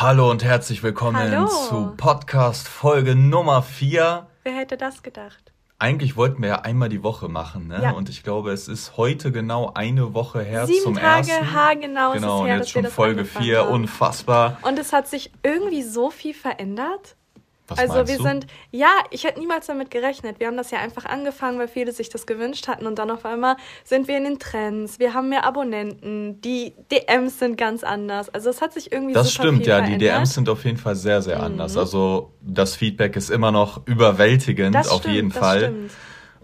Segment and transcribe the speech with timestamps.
[0.00, 1.48] Hallo und herzlich willkommen Hallo.
[1.48, 4.28] zu Podcast Folge Nummer 4.
[4.44, 5.52] Wer hätte das gedacht?
[5.80, 7.80] Eigentlich wollten wir ja einmal die Woche machen, ne?
[7.82, 7.90] Ja.
[7.90, 11.52] Und ich glaube, es ist heute genau eine Woche her Sieben zum Tage, ersten.
[11.52, 13.72] haargenau ist genau, es und her, jetzt dass wir schon Folge angefangen 4, haben.
[13.72, 14.58] unfassbar.
[14.62, 17.16] Und es hat sich irgendwie so viel verändert.
[17.68, 18.22] Was also wir du?
[18.22, 20.40] sind, ja, ich hätte niemals damit gerechnet.
[20.40, 23.24] Wir haben das ja einfach angefangen, weil viele sich das gewünscht hatten und dann auf
[23.24, 24.98] einmal sind wir in den Trends.
[24.98, 28.28] Wir haben mehr Abonnenten, die DMs sind ganz anders.
[28.30, 30.00] Also es hat sich irgendwie Das stimmt, ja, verändert.
[30.00, 31.74] die DMs sind auf jeden Fall sehr, sehr anders.
[31.74, 31.78] Mhm.
[31.80, 35.60] Also das Feedback ist immer noch überwältigend, das auf stimmt, jeden das Fall.
[35.60, 35.90] Stimmt.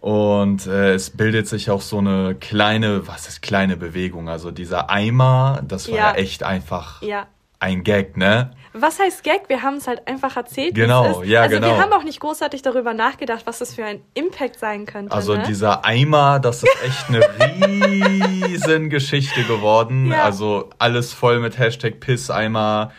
[0.01, 4.29] Und äh, es bildet sich auch so eine kleine, was ist kleine Bewegung?
[4.29, 6.15] Also dieser Eimer, das war ja, Ja.
[6.17, 7.27] echt einfach Ja.
[7.65, 8.51] Ein Gag, ne?
[8.75, 9.49] Was heißt Gag?
[9.49, 10.75] Wir haben es halt einfach erzählt.
[10.75, 11.69] Genau, ja, also genau.
[11.69, 15.13] wir haben auch nicht großartig darüber nachgedacht, was das für ein Impact sein könnte.
[15.13, 15.45] Also ne?
[15.47, 17.21] dieser Eimer, das ist echt eine
[18.43, 20.11] riesen Geschichte geworden.
[20.11, 20.25] Ja.
[20.25, 22.93] Also alles voll mit Hashtag Pisseimer.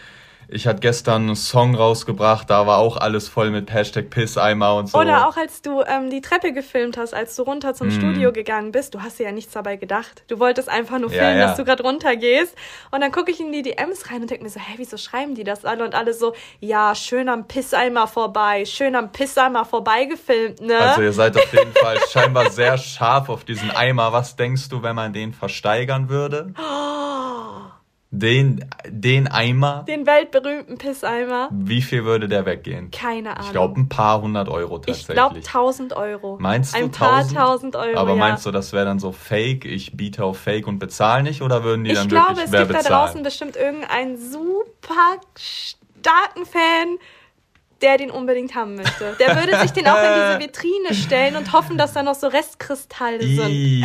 [0.48, 4.90] Ich hatte gestern einen Song rausgebracht, da war auch alles voll mit Hashtag Pisseimer und
[4.90, 4.98] so.
[5.00, 7.92] Oder auch als du ähm, die Treppe gefilmt hast, als du runter zum Mhm.
[7.92, 10.24] Studio gegangen bist, du hast dir ja nichts dabei gedacht.
[10.28, 11.48] Du wolltest einfach nur Ja, filmen, ja.
[11.48, 12.56] dass du gerade runtergehst.
[12.92, 15.36] Und dann gucke ich in die DMs rein und denke mir so, hä, wieso schreiben
[15.36, 15.84] die das alle?
[15.84, 20.78] Und alle so, ja, schön am Pisseimer vorbei, schön am Pisseimer vorbei gefilmt, ne?
[20.78, 24.14] Also ihr seid auf jeden Fall scheinbar sehr scharf auf diesen Eimer.
[24.14, 26.54] Was denkst du, wenn man den versteigern würde?
[28.18, 31.50] Den, den Eimer, Den weltberühmten Pisseimer.
[31.52, 32.92] wie viel würde der weggehen?
[32.92, 33.46] Keine Ahnung.
[33.46, 35.16] Ich glaube ein paar hundert Euro Ich tatsächlich.
[35.16, 36.38] glaube 1000 Euro.
[36.40, 37.38] Meinst du Ein paar 1000?
[37.38, 38.16] tausend Euro, Aber ja.
[38.16, 39.66] meinst du, das wäre dann so Fake?
[39.66, 41.42] Ich biete auf Fake und bezahle nicht?
[41.42, 43.06] Oder würden die ich dann glaube, wirklich es wer gibt da bezahlen?
[43.08, 46.98] draußen bestimmt irgendeinen super starken Fan,
[47.82, 49.16] der den unbedingt haben möchte.
[49.20, 52.28] Der würde sich den auch in diese Vitrine stellen und hoffen, dass da noch so
[52.28, 53.84] Restkristalle sind.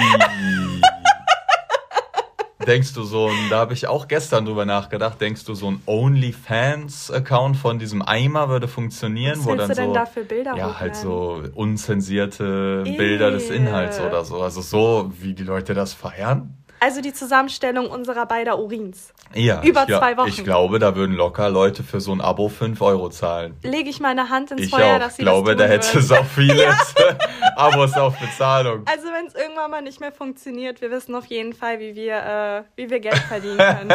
[2.67, 5.81] Denkst du so, ein- da habe ich auch gestern drüber nachgedacht, denkst du, so ein
[5.87, 9.39] OnlyFans-Account von diesem Eimer würde funktionieren?
[9.39, 13.49] Was wo dann du denn so, da für Bilder Ja, halt so unzensierte Bilder des
[13.51, 13.55] Ew.
[13.55, 14.43] Inhalts oder so.
[14.43, 16.55] Also so, wie die Leute das feiern?
[16.83, 19.13] Also die Zusammenstellung unserer beider Urins.
[19.35, 20.29] Ja, Über ich, zwei Wochen.
[20.29, 23.55] Ich glaube, da würden locker Leute für so ein Abo 5 Euro zahlen.
[23.63, 24.99] Lege ich meine Hand ins Ich Feuer, auch.
[24.99, 26.05] dass sie glaube, das da tun hätte würden.
[26.05, 26.75] es auch viele
[27.57, 28.83] Abos auf Bezahlung.
[28.87, 32.17] Also wenn es irgendwann mal nicht mehr funktioniert, wir wissen auf jeden Fall, wie wir,
[32.17, 33.93] äh, wie wir Geld verdienen können.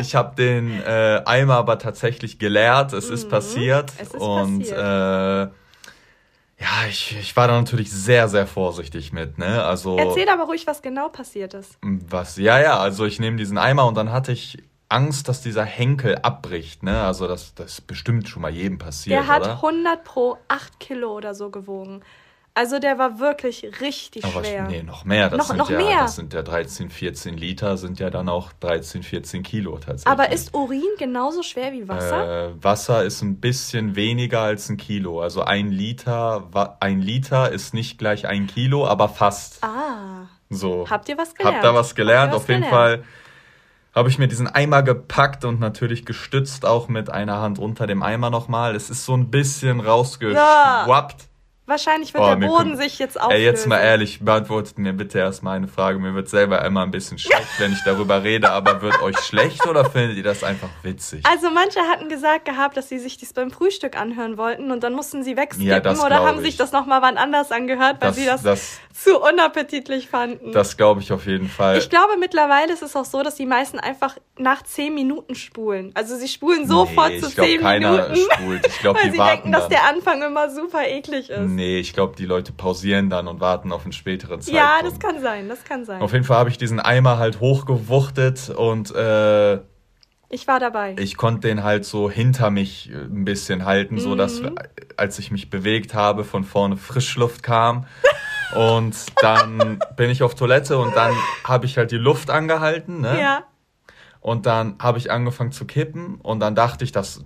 [0.00, 2.92] Ich habe den äh, Eimer aber tatsächlich geleert.
[2.94, 3.92] Es ist passiert.
[3.92, 3.98] Mhm.
[4.00, 5.48] es ist und passiert.
[5.50, 5.52] Äh,
[6.60, 9.38] ja, ich, ich war da natürlich sehr, sehr vorsichtig mit.
[9.38, 9.62] Ne?
[9.62, 11.78] Also Erzähl aber ruhig, was genau passiert ist.
[11.82, 12.36] was?
[12.36, 12.78] Ja, ja.
[12.78, 14.58] Also ich nehme diesen Eimer und dann hatte ich
[14.88, 16.82] Angst, dass dieser Henkel abbricht.
[16.82, 17.00] Ne?
[17.02, 19.54] Also das, das ist bestimmt schon mal jedem passiert, Der hat oder?
[19.56, 22.02] 100 pro 8 Kilo oder so gewogen.
[22.58, 24.64] Also der war wirklich richtig Aber schwer.
[24.64, 25.30] nee, noch mehr.
[25.30, 25.98] Das Noch- sind noch ja, mehr?
[26.00, 30.08] Das sind ja 13, 14 Liter, sind ja dann auch 13, 14 Kilo tatsächlich.
[30.08, 32.48] Aber ist Urin genauso schwer wie Wasser?
[32.48, 35.20] Äh, Wasser ist ein bisschen weniger als ein Kilo.
[35.22, 36.48] Also ein Liter,
[36.80, 40.84] ein Liter ist nicht gleich ein Kilo, aber fast ah, so.
[40.90, 41.58] habt ihr was gelernt?
[41.58, 42.32] Hab da was gelernt.
[42.32, 43.04] Habt was Auf jeden gelernt?
[43.04, 43.04] Fall
[43.94, 48.02] habe ich mir diesen Eimer gepackt und natürlich gestützt auch mit einer Hand unter dem
[48.02, 48.74] Eimer nochmal.
[48.74, 51.27] Es ist so ein bisschen rausgeschwappt.
[51.68, 53.38] Wahrscheinlich wird Oh, der Boden kommt- sich jetzt auflösen.
[53.40, 55.98] Ey, jetzt mal ehrlich, beantwortet mir bitte erstmal eine Frage.
[55.98, 59.66] Mir wird selber immer ein bisschen schlecht, wenn ich darüber rede, aber wird euch schlecht
[59.66, 61.24] oder findet ihr das einfach witzig?
[61.30, 64.94] Also manche hatten gesagt gehabt, dass sie sich dies beim Frühstück anhören wollten und dann
[64.94, 66.44] mussten sie wegskippen Ja, oder glaub haben ich.
[66.46, 70.52] sich das nochmal wann anders angehört, weil Das, sie das, das, zu unappetitlich fanden.
[70.52, 71.76] das glaube ich auf jeden Fall.
[71.78, 75.90] ich glaube, mittlerweile ist es auch so, dass die meisten einfach nach 10 Minuten spulen.
[75.94, 78.66] Also sie spulen sofort nee, zu ich glaube, 10 keiner Minuten, spult.
[78.66, 79.70] Ich glaube, weil die sie warten denken, dass dann.
[79.70, 81.48] der Anfang immer super eklig ist.
[81.48, 84.56] Nee, ich glaube, die Leute pausieren dann und warten auf einen späteren Zeitpunkt.
[84.58, 86.00] ja, das kann sein, das kann sein.
[86.02, 89.54] Auf jeden Fall habe ich diesen Eimer halt hochgewuchtet und äh,
[90.30, 90.94] Ich war dabei.
[90.98, 94.54] ich konnte den halt so hinter mich äh, ein bisschen halten, so dass Mhm.
[94.96, 97.86] als ich mich bewegt habe, von vorne Frischluft kam.
[98.56, 101.12] Und dann bin ich auf Toilette und dann
[101.44, 103.20] habe ich halt die Luft angehalten, ne?
[103.20, 103.42] ja.
[104.20, 107.24] Und dann habe ich angefangen zu kippen und dann dachte ich, dass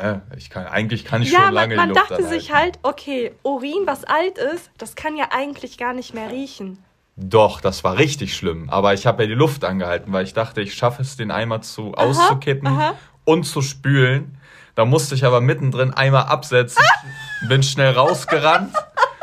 [0.00, 2.40] äh, ich kann eigentlich kann ich Ja, schon man, lange man die Luft dachte anhalten.
[2.40, 6.78] sich halt, okay, Urin, was alt ist, das kann ja eigentlich gar nicht mehr riechen.
[7.16, 8.70] Doch, das war richtig schlimm.
[8.70, 11.60] Aber ich habe ja die Luft angehalten, weil ich dachte, ich schaffe es, den Eimer
[11.60, 12.94] zu auszukippen aha.
[13.24, 14.38] und zu spülen.
[14.74, 16.82] Da musste ich aber mittendrin Eimer absetzen,
[17.48, 18.74] bin schnell rausgerannt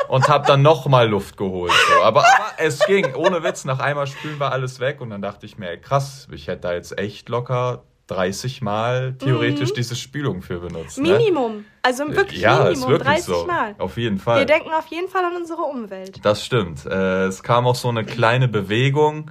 [0.09, 1.71] und habe dann nochmal Luft geholt.
[1.71, 2.03] So.
[2.03, 5.45] Aber, aber es ging, ohne Witz, nach Eimer spülen war alles weg und dann dachte
[5.45, 10.41] ich mir, ey, krass, ich hätte da jetzt echt locker 30 Mal theoretisch diese Spülung
[10.41, 10.97] für benutzt.
[10.97, 11.09] Ne?
[11.09, 11.17] Mhm.
[11.17, 11.65] Minimum.
[11.83, 13.45] Also wirklich ja, ist Minimum, wirklich 30 so.
[13.45, 13.75] Mal.
[13.77, 14.39] Auf jeden Fall.
[14.39, 16.19] Wir denken auf jeden Fall an unsere Umwelt.
[16.25, 16.85] Das stimmt.
[16.85, 19.29] Äh, es kam auch so eine kleine Bewegung.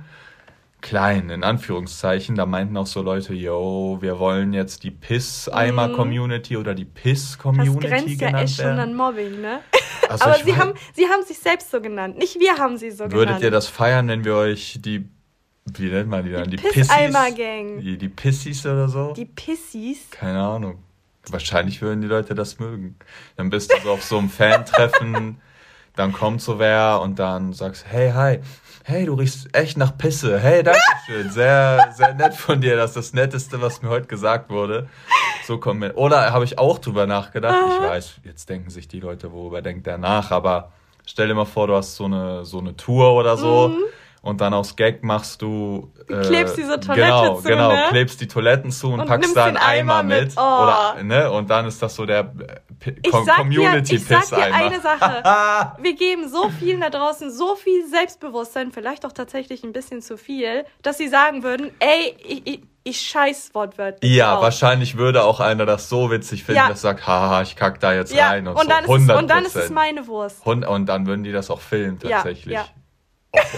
[0.81, 2.37] Klein, in Anführungszeichen.
[2.37, 6.91] Da meinten auch so Leute, yo, wir wollen jetzt die Piss-Eimer-Community oder die Mhm.
[6.95, 9.61] Das Piss-Community grenzt ja echt schon an Mobbing, ne?
[10.09, 12.17] Also Aber sie haben, sie haben sich selbst so genannt.
[12.19, 13.43] Nicht wir haben sie so Würdet genannt.
[13.45, 15.09] ihr das feiern, wenn wir euch die,
[15.77, 16.51] wie nennt man die dann?
[16.51, 17.81] Die, Piss-Eimer-Gang.
[17.81, 19.13] Die, die Pissies oder so?
[19.15, 20.11] Die Pissies.
[20.11, 20.83] Keine Ahnung.
[21.31, 22.97] Wahrscheinlich würden die Leute das mögen.
[23.37, 25.41] Dann bist du so auf so einem Fan-Treffen,
[25.99, 28.39] dann kommt so wer und dann sagst, hey, hi,
[28.85, 30.39] hey, du riechst echt nach Pisse.
[30.39, 31.29] Hey, danke schön.
[31.31, 32.77] Sehr, sehr nett von dir.
[32.77, 34.89] Das ist das Netteste, was mir heute gesagt wurde.
[35.45, 35.97] So kommen wir.
[35.97, 37.57] Oder habe ich auch drüber nachgedacht.
[37.73, 40.71] Ich weiß, jetzt denken sich die Leute, worüber denkt der nach, aber
[41.05, 43.75] stell dir mal vor, du hast so eine, so eine Tour oder so.
[44.21, 45.93] Und dann aus Gag machst du.
[46.09, 47.85] Äh, Klebst diese Toilette genau, zu, Genau, ne?
[47.91, 50.33] klebst die Toiletten zu und, Und packst da einen Eimer, Eimer mit.
[50.37, 50.41] Oh.
[50.41, 51.31] Oder, ne?
[51.31, 52.25] Und dann ist das so der äh,
[52.81, 53.71] P- Ich sag, dir,
[54.55, 55.23] eine Sache.
[55.83, 60.17] Wir geben so vielen da draußen so viel Selbstbewusstsein, vielleicht auch tatsächlich ein bisschen zu
[60.17, 64.43] viel, dass sie sagen würden, ey, ich, ich, ich scheiß wortwörtlich Ja, drauf.
[64.45, 66.69] wahrscheinlich würde auch einer das so witzig finden, Ja.
[66.69, 68.69] dass sagt, haha, ich kack da jetzt Ja, rein und, und, so.
[68.69, 70.45] dann ist es, 100 und dann ist es meine Wurst.
[70.47, 72.55] und, und dann würden die das auch filmen, tatsächlich.
[72.55, 72.65] ja.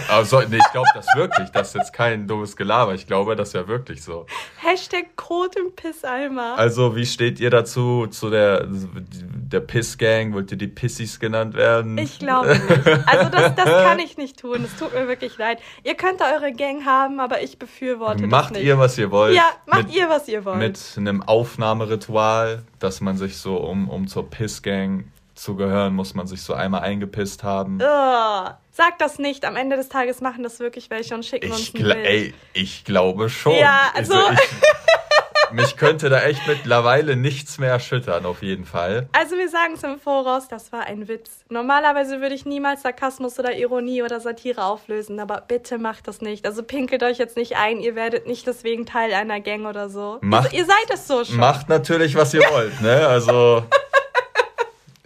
[0.09, 1.49] Also, nee, ich glaube das wirklich.
[1.51, 2.93] Das ist jetzt kein dummes Gelaber.
[2.93, 4.25] Ich glaube das ist ja wirklich so.
[4.61, 6.57] Hashtag Kot im Pisseimer.
[6.57, 10.33] Also, wie steht ihr dazu, zu der, der Piss-Gang?
[10.33, 11.97] Wollt ihr die Pissies genannt werden?
[11.97, 13.07] Ich glaube nicht.
[13.07, 14.63] Also das, das kann ich nicht tun.
[14.65, 15.59] Es tut mir wirklich leid.
[15.83, 18.65] Ihr könnt da eure Gang haben, aber ich befürworte Macht das nicht.
[18.65, 19.35] ihr, was ihr wollt.
[19.35, 20.57] ja, macht mit, ihr, was ihr wollt.
[20.57, 25.05] Mit einem Aufnahmeritual, dass man sich so, um, um zur Piss-Gang
[25.41, 27.79] zu gehören, muss man sich so einmal eingepisst haben.
[27.81, 28.51] Ugh.
[28.71, 29.43] Sag das nicht.
[29.45, 32.05] Am Ende des Tages machen das wirklich welche und schicken uns Ich, ein gla Bild.
[32.07, 33.55] ey, ich glaube schon.
[33.55, 39.09] Ja, also- ich, mich könnte da echt mittlerweile nichts mehr erschüttern, auf jeden Fall.
[39.11, 41.29] Also wir sagen es im Voraus, das war ein Witz.
[41.49, 46.45] Normalerweise würde ich niemals Sarkasmus oder Ironie oder Satire auflösen, aber bitte macht das nicht.
[46.45, 50.19] Also pinkelt euch jetzt nicht ein, ihr werdet nicht deswegen Teil einer Gang oder so.
[50.21, 51.35] Macht- ihr, ihr seid es so schon.
[51.37, 53.05] Macht natürlich, was ihr wollt, ne?
[53.07, 53.63] Also.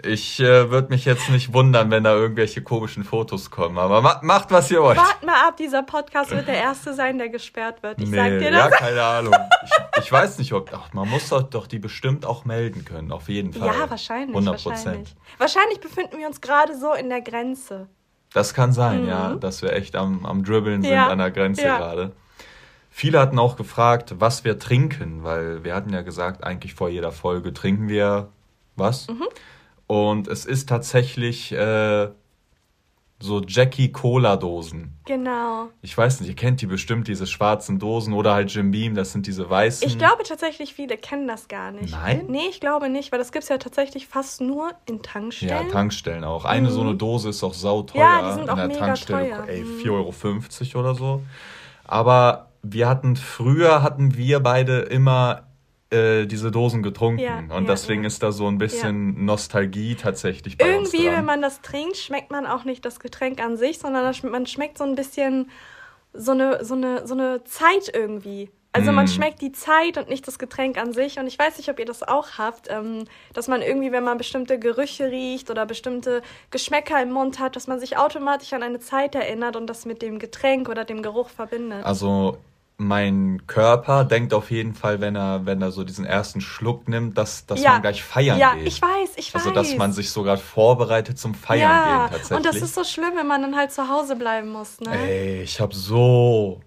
[0.05, 4.19] Ich äh, würde mich jetzt nicht wundern, wenn da irgendwelche komischen Fotos kommen, aber ma
[4.21, 4.97] macht, was ihr wollt.
[4.97, 8.01] Wart mal ab, dieser Podcast wird der erste sein, der gesperrt wird.
[8.01, 8.79] Ich sag dir ja, das.
[8.79, 9.33] keine Ahnung.
[9.63, 10.71] Ich, ich weiß nicht, ob.
[10.73, 13.67] Ach, man muss doch, doch die bestimmt auch melden können, auf jeden Fall.
[13.67, 15.15] Ja, wahrscheinlich, 100 wahrscheinlich.
[15.37, 17.87] Wahrscheinlich befinden wir uns gerade so in der Grenze.
[18.33, 20.95] Das kann sein, ja, dass wir echt am, am Dribbeln sind, Mhm.
[20.95, 21.77] Ja, an der Grenze ja.
[21.77, 22.11] gerade.
[22.89, 27.11] Viele hatten auch gefragt, was wir trinken, weil wir hatten ja gesagt, eigentlich vor jeder
[27.11, 28.29] Folge trinken wir
[28.75, 29.07] was.
[29.07, 29.27] Mhm.
[29.87, 32.07] Und es ist tatsächlich äh,
[33.19, 34.97] so Jackie Cola Dosen.
[35.05, 35.69] Genau.
[35.81, 39.11] Ich weiß nicht, ihr kennt die bestimmt, diese schwarzen Dosen oder halt Jim Beam, das
[39.13, 39.87] sind diese weißen.
[39.87, 41.91] Ich glaube tatsächlich, viele kennen das gar nicht.
[41.91, 42.25] Nein?
[42.27, 45.69] Nee, ich glaube nicht, weil das gibt es ja tatsächlich fast nur in Ja, Tankstellen.
[45.69, 46.43] Tankstellen auch.
[46.45, 48.03] Eine so eine Dose ist auch sauteuer.
[48.03, 48.11] Mhm.
[48.11, 49.29] Ja, die sind in auch der mega Tankstelle.
[49.29, 49.47] teuer.
[49.47, 49.79] Ey, Mhm.
[49.81, 51.21] 4,50 Euro oder so.
[51.85, 55.43] Aber wir hatten, früher hatten wir beide immer
[55.95, 57.19] äh, diese Dosen getrunken.
[57.19, 58.07] Ja, und ja, deswegen ja.
[58.07, 62.31] ist da so ein bisschen Nostalgie tatsächlich bei uns Irgendwie, wenn man das trinkt, schmeckt
[62.31, 65.49] man auch nicht das Getränk an sich, sondern man schmeckt so ein bisschen
[66.13, 68.49] so eine, so eine, so eine Zeit irgendwie.
[68.75, 69.07] Also man Mm.
[69.07, 71.17] schmeckt die Zeit und nicht das Getränk an sich.
[71.17, 74.17] Und ich weiß nicht, ob ihr das auch habt, ähm, dass man irgendwie, wenn man
[74.17, 76.21] bestimmte Gerüche riecht oder bestimmte
[76.51, 80.01] Geschmäcker im Mund hat, dass man sich automatisch an eine Zeit erinnert und das mit
[80.01, 81.85] dem Getränk oder dem Geruch verbindet.
[81.85, 82.37] Also
[82.77, 87.17] mein Körper denkt auf jeden Fall, wenn er, wenn er so diesen ersten Schluck nimmt,
[87.17, 87.71] dass, dass Ja.
[87.73, 88.67] man gleich feiern ja, geht.
[88.67, 89.41] ich weiß, ich weiß.
[89.45, 92.37] also dass man sich sogar vorbereitet zum Feiern ja, gehen tatsächlich.
[92.37, 94.91] und das ist so schlimm, wenn man dann halt zu Hause bleiben muss, ne?
[94.91, 96.61] Ey, ich hab so,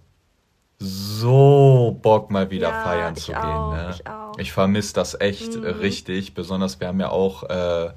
[0.78, 3.68] so Bock mal wieder Ja, feiern zu auch, gehen.
[3.70, 3.90] Ne?
[3.94, 4.38] ich auch.
[4.38, 5.64] Ich vermisse das echt Mhm.
[5.64, 6.34] richtig.
[6.34, 7.90] Besonders wir haben ja auch, äh,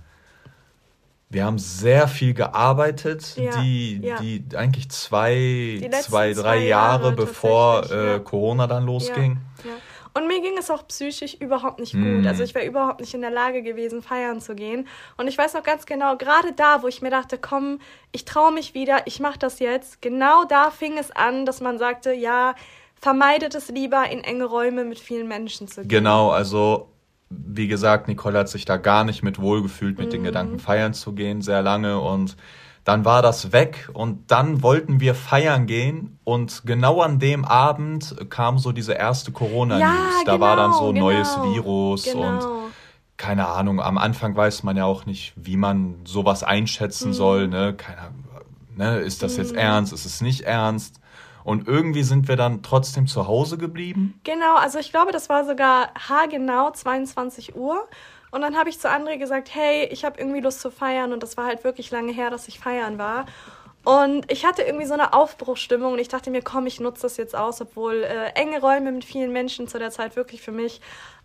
[1.32, 4.20] wir haben sehr viel gearbeitet, Ja, die, ja.
[4.20, 8.20] die eigentlich zwei, letzten zwei, drei zwei Jahre, Jahre bevor äh, ja.
[8.20, 9.38] Corona dann losging.
[10.14, 12.18] Und mir ging es auch psychisch überhaupt nicht Mm.
[12.18, 12.28] gut.
[12.28, 14.86] Also ich wäre überhaupt nicht in der Lage gewesen, feiern zu gehen.
[15.16, 17.80] Und ich weiß noch ganz genau, gerade da, wo ich mir dachte, komm,
[18.12, 21.78] ich traue mich wieder, ich mache das jetzt, genau da fing es an, dass man
[21.78, 22.56] sagte, ja,
[23.00, 25.88] vermeidet es lieber, in enge Räume mit vielen Menschen zu gehen.
[25.88, 26.91] Genau, also
[27.32, 30.12] wie gesagt, Nicole hat sich da gar nicht mit wohlgefühlt, mit Mhm.
[30.12, 32.00] den Gedanken feiern zu gehen, sehr lange.
[32.00, 32.36] Und
[32.84, 38.16] dann war das weg und dann wollten wir feiern gehen und genau an dem Abend
[38.30, 40.16] kam so diese erste Corona-News.
[40.20, 42.68] Ja, da war dann genau, so ein neues genau, Virus und Genau.
[43.18, 47.14] keine Ahnung, am Anfang weiß man ja auch nicht, wie man sowas einschätzen Mhm.
[47.14, 47.74] soll, ne?
[47.76, 48.12] Keine
[48.76, 48.98] ne?
[49.00, 51.01] Ist das jetzt ernst, ist es nicht ernst?
[51.44, 54.20] Und irgendwie sind wir dann trotzdem zu Hause geblieben.
[54.24, 57.88] Genau, also ich glaube, das war sogar haargenau 22 Uhr.
[58.32, 61.14] Und dann habe ich zu André gesagt, hey, ich habe irgendwie Lust zu feiern.
[61.14, 63.26] Und das war halt wirklich lange her, dass ich feiern war.
[63.84, 67.18] Und ich hatte irgendwie so eine Aufbruchstimmung und ich dachte mir, komm, ich nutze das
[67.18, 70.82] jetzt aus, obwohl äh, enge Räume mit vielen Menschen zu der Zeit wirklich für mich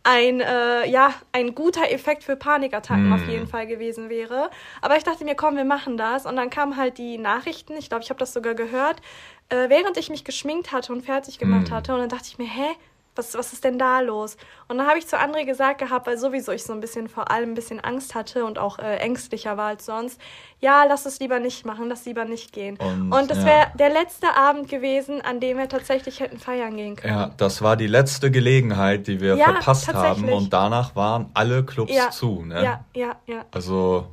[0.06, 3.12] ein, äh, ja, ein guter Effekt für Panikattacken mm.
[3.12, 4.50] auf jeden Fall gewesen wäre.
[4.80, 6.26] Aber ich dachte mir, komm, wir machen das.
[6.26, 9.00] Und dann kamen halt die Nachrichten, ich glaube, ich habe das sogar gehört,
[9.48, 11.74] äh, während ich mich geschminkt hatte und fertig gemacht mm.
[11.74, 11.92] hatte.
[11.92, 12.68] Und dann dachte ich mir, hä,
[13.16, 14.36] was, was ist denn da los?
[14.68, 17.30] Und dann habe ich zu André gesagt gehabt, weil sowieso ich so ein bisschen vor
[17.30, 20.20] allem ein bisschen Angst hatte und auch äh, ängstlicher war als sonst.
[20.60, 22.76] Ja, lass es lieber nicht machen, lass lieber nicht gehen.
[22.78, 23.44] Und, und das ja.
[23.46, 27.14] wäre der letzte Abend gewesen, an dem wir tatsächlich hätten feiern gehen können.
[27.14, 30.28] Ja, das war die letzte Gelegenheit, die wir ja, verpasst haben.
[30.28, 32.10] Und danach waren alle Clubs ja.
[32.10, 32.42] zu.
[32.44, 32.62] Ne?
[32.62, 33.44] Ja, ja, ja.
[33.52, 34.06] Also,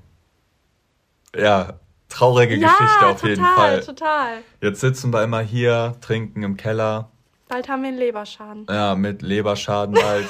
[1.35, 1.79] ja,
[2.09, 3.79] traurige Geschichte auf total, jeden Fall.
[3.81, 4.37] Total.
[4.61, 7.09] Jetzt sitzen wir immer hier, trinken im Keller
[7.53, 8.65] Bald haben wir einen Leberschaden.
[8.67, 10.25] Ja, mit Leberschaden bald.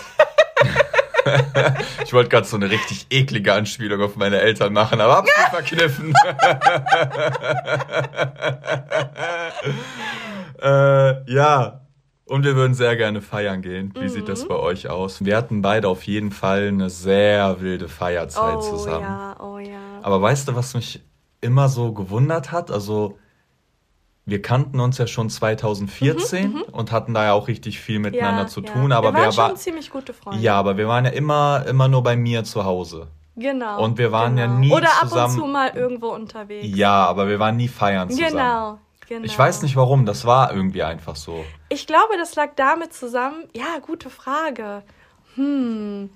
[2.03, 5.49] ich wollte gerade so eine richtig eklige Anspielung auf meine Eltern machen, aber hab's nicht
[5.51, 6.13] verkniffen.
[10.61, 11.79] äh, ja,
[12.25, 13.93] und wir würden sehr gerne feiern gehen.
[13.95, 14.09] Wie mhm.
[14.09, 14.49] sieht das mhm.
[14.49, 15.23] bei euch aus?
[15.23, 19.05] Wir hatten beide auf jeden Fall eine sehr wilde Feierzeit oh, zusammen.
[19.05, 19.79] Ja, oh ja.
[20.01, 21.01] Aber weißt du, was mich
[21.39, 22.69] immer so gewundert hat?
[22.69, 23.17] Also
[24.25, 27.99] wir kannten uns ja schon 2014 mhm, mhm, und hatten da ja auch richtig viel
[27.99, 28.91] miteinander ja, zu tun.
[28.91, 28.97] Ja.
[28.97, 30.39] Aber wir waren wir schon ziemlich gute Freunde.
[30.41, 33.07] Ja, aber wir waren ja immer, immer nur bei mir zu Hause.
[33.35, 33.83] Genau.
[33.83, 34.53] Und wir waren genau.
[34.53, 35.11] ja nie Oder zusammen.
[35.11, 36.67] Oder ab und zu mal irgendwo unterwegs.
[36.69, 38.31] Ja, aber wir waren nie feiern zusammen.
[38.31, 38.79] Genau.
[39.09, 39.25] Genau.
[39.25, 41.43] Ich weiß nicht warum, das war irgendwie einfach so.
[41.67, 43.43] Ich glaube, das lag damit zusammen.
[43.53, 44.81] Ja, gute Frage.
[45.35, 46.09] Hm,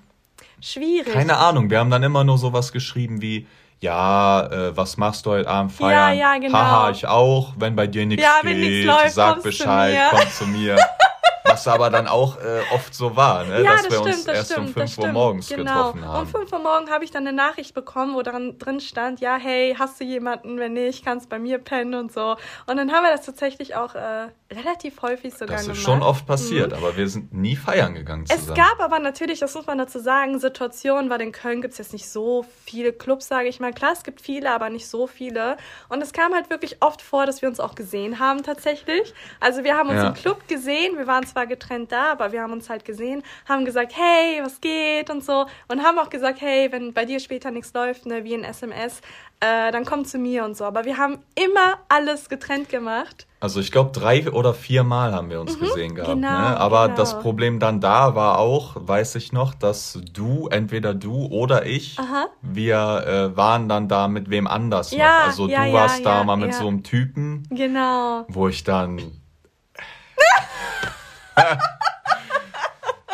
[0.60, 1.12] schwierig.
[1.12, 3.46] Keine Ahnung, wir haben dann immer nur sowas geschrieben wie,
[3.80, 6.16] ja, äh, was machst du heute Abend feiern?
[6.16, 6.58] Ja, ja, genau.
[6.58, 7.52] Haha, ich auch.
[7.56, 10.76] Wenn bei dir nichts ja, geht, läuft, sag Bescheid, komm zu mir.
[11.44, 13.62] Was aber dann auch äh, oft so war, ne?
[13.62, 15.62] Ja, dass das wir stimmt, uns erst stimmt, um 5 Uhr morgens genau.
[15.64, 16.20] getroffen haben.
[16.20, 19.36] Um 5 Uhr morgens habe ich dann eine Nachricht bekommen, wo dran, drin stand, ja,
[19.36, 20.58] hey, hast du jemanden?
[20.58, 22.36] Wenn nicht, kannst bei mir pennen und so.
[22.66, 25.68] Und dann haben wir das tatsächlich auch äh, relativ häufig sogar gemacht.
[25.68, 26.00] Das ist gemacht.
[26.00, 26.78] schon oft passiert, mhm.
[26.78, 28.48] aber wir sind nie feiern gegangen zusammen.
[28.48, 31.78] Es gab aber natürlich, das muss man dazu sagen, Situationen, weil in Köln gibt es
[31.78, 33.72] jetzt nicht so viele Clubs, sage ich mal.
[33.72, 35.56] Klar, es gibt viele, aber nicht so viele.
[35.88, 39.12] Und es kam halt wirklich oft vor, dass wir uns auch gesehen haben tatsächlich.
[39.40, 40.08] Also wir haben uns ja.
[40.08, 43.64] im Club gesehen, wir waren zwar getrennt da, aber wir haben uns halt gesehen, haben
[43.64, 45.46] gesagt, hey, was geht und so.
[45.68, 49.00] Und haben auch gesagt, hey, wenn bei dir später nichts läuft, ne, wie ein SMS,
[49.40, 50.64] äh, dann komm zu mir und so.
[50.64, 53.26] Aber wir haben immer alles getrennt gemacht.
[53.40, 56.12] Also ich glaube, drei oder vier Mal haben wir uns mhm, gesehen gehabt.
[56.12, 56.56] Genau, ne?
[56.58, 56.96] Aber genau.
[56.96, 61.98] das Problem dann da war auch, weiß ich noch, dass du, entweder du oder ich,
[62.00, 62.26] Aha.
[62.42, 65.26] wir äh, waren dann da mit wem anders ja, noch.
[65.26, 67.46] Also ja, du warst ja, da mal mit so einem Typen.
[67.50, 68.24] Genau.
[68.28, 68.98] Wo ich dann...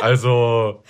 [0.00, 0.82] also...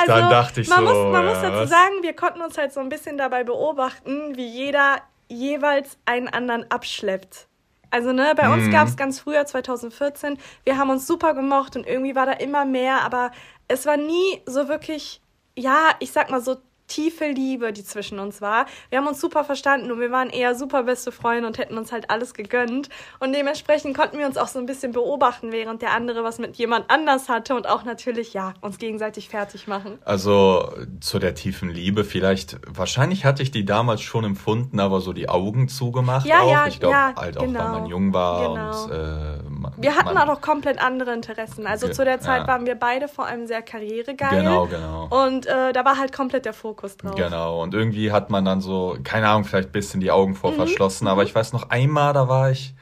[0.00, 0.94] Also, dann dachte ich man so.
[0.94, 1.70] Muss, man ja, muss dazu was?
[1.70, 6.70] sagen, wir konnten uns halt so ein bisschen dabei beobachten, wie jeder jeweils einen anderen
[6.70, 7.48] abschleppt.
[7.90, 8.70] Also, ne, bei uns mhm.
[8.70, 12.64] gab es ganz früher, 2014, wir haben uns super gemocht und irgendwie war da immer
[12.64, 13.32] mehr, aber
[13.66, 15.20] es war nie so wirklich,
[15.56, 16.58] ja, ich sag mal so
[16.88, 18.66] tiefe Liebe, die zwischen uns war.
[18.88, 21.92] Wir haben uns super verstanden und wir waren eher super beste Freunde und hätten uns
[21.92, 22.88] halt alles gegönnt.
[23.20, 26.56] Und dementsprechend konnten wir uns auch so ein bisschen beobachten, während der andere was mit
[26.56, 29.98] jemand anders hatte und auch natürlich, ja, uns gegenseitig fertig machen.
[30.04, 35.12] Also zu der tiefen Liebe vielleicht, wahrscheinlich hatte ich die damals schon empfunden, aber so
[35.12, 36.50] die Augen zugemacht ja, auch.
[36.50, 38.84] Ja, ich glaube, ja, halt auch, genau, weil man jung war genau.
[38.84, 41.66] und äh, man, Wir hatten man, auch noch komplett andere Interessen.
[41.66, 42.46] Also zu der Zeit ja.
[42.48, 44.38] waren wir beide vor allem sehr karrieregeil.
[44.38, 45.08] Genau, genau.
[45.10, 47.14] Und äh, da war halt komplett der Fokus Fokus drauf.
[47.16, 50.52] Genau, und irgendwie hat man dann so, keine Ahnung, vielleicht ein bisschen die Augen vor
[50.52, 50.56] mhm.
[50.56, 51.28] verschlossen, aber mhm.
[51.28, 52.74] ich weiß noch einmal, da war ich,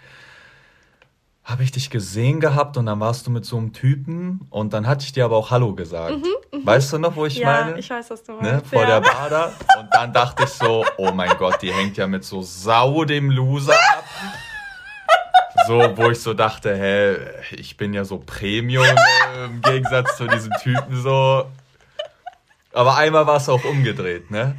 [1.44, 4.86] habe ich dich gesehen gehabt und dann warst du mit so einem Typen und dann
[4.86, 6.16] hatte ich dir aber auch Hallo gesagt.
[6.16, 6.66] Mhm, mh.
[6.66, 7.70] Weißt du noch, wo ich ja, meine?
[7.72, 8.64] Ja, ich weiß, was du ne, meinst.
[8.64, 8.78] Ne?
[8.78, 9.00] Vor ja.
[9.00, 9.52] der Bader.
[9.78, 13.30] Und dann dachte ich so, oh mein Gott, die hängt ja mit so sau dem
[13.30, 14.04] Loser ab.
[15.66, 17.16] So, wo ich so dachte, hä,
[17.52, 18.84] ich bin ja so Premium
[19.46, 21.46] im Gegensatz zu diesem Typen so.
[22.76, 24.54] Aber einmal war es auch umgedreht, ne?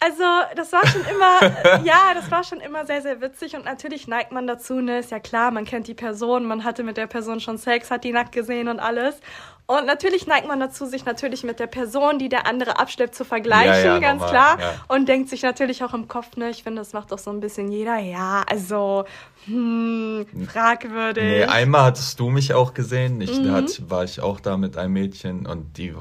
[0.00, 0.24] Also,
[0.56, 4.32] das war schon immer, ja, das war schon immer sehr, sehr witzig und natürlich neigt
[4.32, 7.38] man dazu, ne, ist ja klar, man kennt die Person, man hatte mit der Person
[7.38, 9.20] schon Sex, hat die nackt gesehen und alles.
[9.66, 13.24] Und natürlich neigt man dazu, sich natürlich mit der Person, die der andere abschleppt, zu
[13.24, 14.60] vergleichen, ja, ja, ganz normal, klar.
[14.60, 14.72] Ja.
[14.88, 17.38] Und denkt sich natürlich auch im Kopf, ne, ich finde, das macht doch so ein
[17.38, 19.04] bisschen jeder, ja, also,
[19.44, 21.22] hm, fragwürdig.
[21.22, 23.44] Nee, einmal hattest du mich auch gesehen, ich, mhm.
[23.44, 25.94] da hat, war ich auch da mit einem Mädchen und die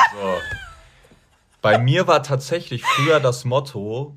[0.00, 0.40] also,
[1.62, 4.16] bei mir war tatsächlich früher das Motto,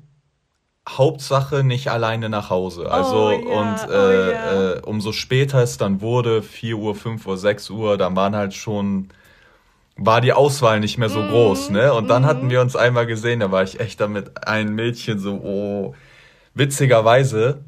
[0.88, 2.90] Hauptsache nicht alleine nach Hause.
[2.90, 4.72] Also oh, yeah, und äh, oh, yeah.
[4.74, 8.54] äh, umso später es dann wurde, 4 Uhr, 5 Uhr, 6 Uhr, dann waren halt
[8.54, 9.08] schon,
[9.96, 11.94] war die Auswahl nicht mehr so mm, groß, ne?
[11.94, 12.26] Und dann mm.
[12.26, 15.94] hatten wir uns einmal gesehen, da war ich echt damit ein Mädchen so, oh,
[16.54, 17.64] witzigerweise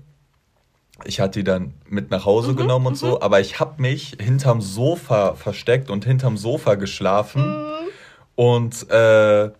[1.04, 4.16] ich hatte die dann mit nach Hause Mhm, genommen und so, aber ich habe mich
[4.18, 7.42] hinterm Sofa versteckt und hinterm Sofa geschlafen.
[7.42, 7.75] Mhm.
[8.36, 9.50] Und äh,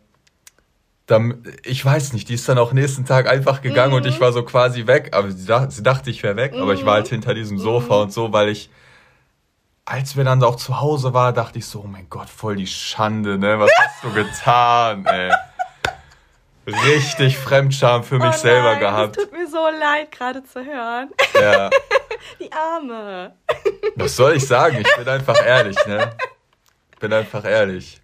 [1.07, 4.09] dann, ich weiß nicht, die ist dann auch nächsten Tag einfach gegangen und Mhm.
[4.09, 5.11] ich war so quasi weg.
[5.13, 8.03] Aber sie, dach, sie dachte, ich wäre weg, aber ich war halt hinter diesem Sofa
[8.03, 8.71] und so, weil ich,
[9.85, 12.67] als wir dann auch zu Hause waren, dachte ich so, oh mein Gott, voll die
[12.67, 13.59] Schande, ne?
[13.59, 15.31] Was hast du getan, ey?
[16.67, 19.17] Richtig Fremdscham für mich oh selber nein, gehabt.
[19.17, 21.11] Es tut mir so leid, gerade zu hören.
[21.41, 21.71] Ja.
[22.41, 23.37] Die Arme.
[23.95, 24.79] Was soll ich sagen?
[24.81, 26.11] Ich bin einfach ehrlich, ne?
[26.93, 28.01] Ich bin einfach ehrlich.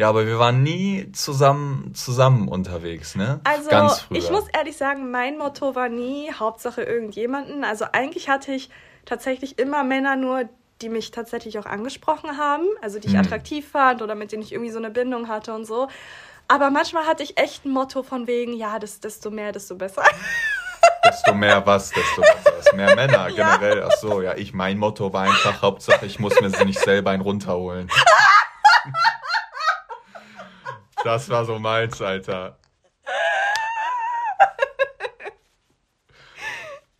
[0.00, 3.40] Ja, aber wir waren nie zusammen, zusammen unterwegs, ne?
[3.44, 4.16] Also, Ganz früher.
[4.16, 7.64] ich muss ehrlich sagen, mein Motto war nie Hauptsache irgendjemanden.
[7.64, 8.70] Also, eigentlich hatte ich
[9.04, 10.48] tatsächlich immer Männer nur,
[10.80, 13.20] die mich tatsächlich auch angesprochen haben, also die ich Hm.
[13.20, 15.88] attraktiv fand oder mit denen ich irgendwie so eine Bindung hatte und so.
[16.48, 20.02] Aber manchmal hatte ich echt ein Motto von wegen, ja, das, desto mehr, desto besser.
[21.04, 22.74] desto mehr was, desto besser.
[22.74, 23.58] Mehr Männer Ja.
[23.58, 23.82] generell.
[23.86, 27.10] Ach so, ja, ich, mein Motto war einfach, Hauptsache, ich muss mir sie nicht selber
[27.10, 27.90] einen runterholen.
[31.04, 32.56] Das war so meins, Alter.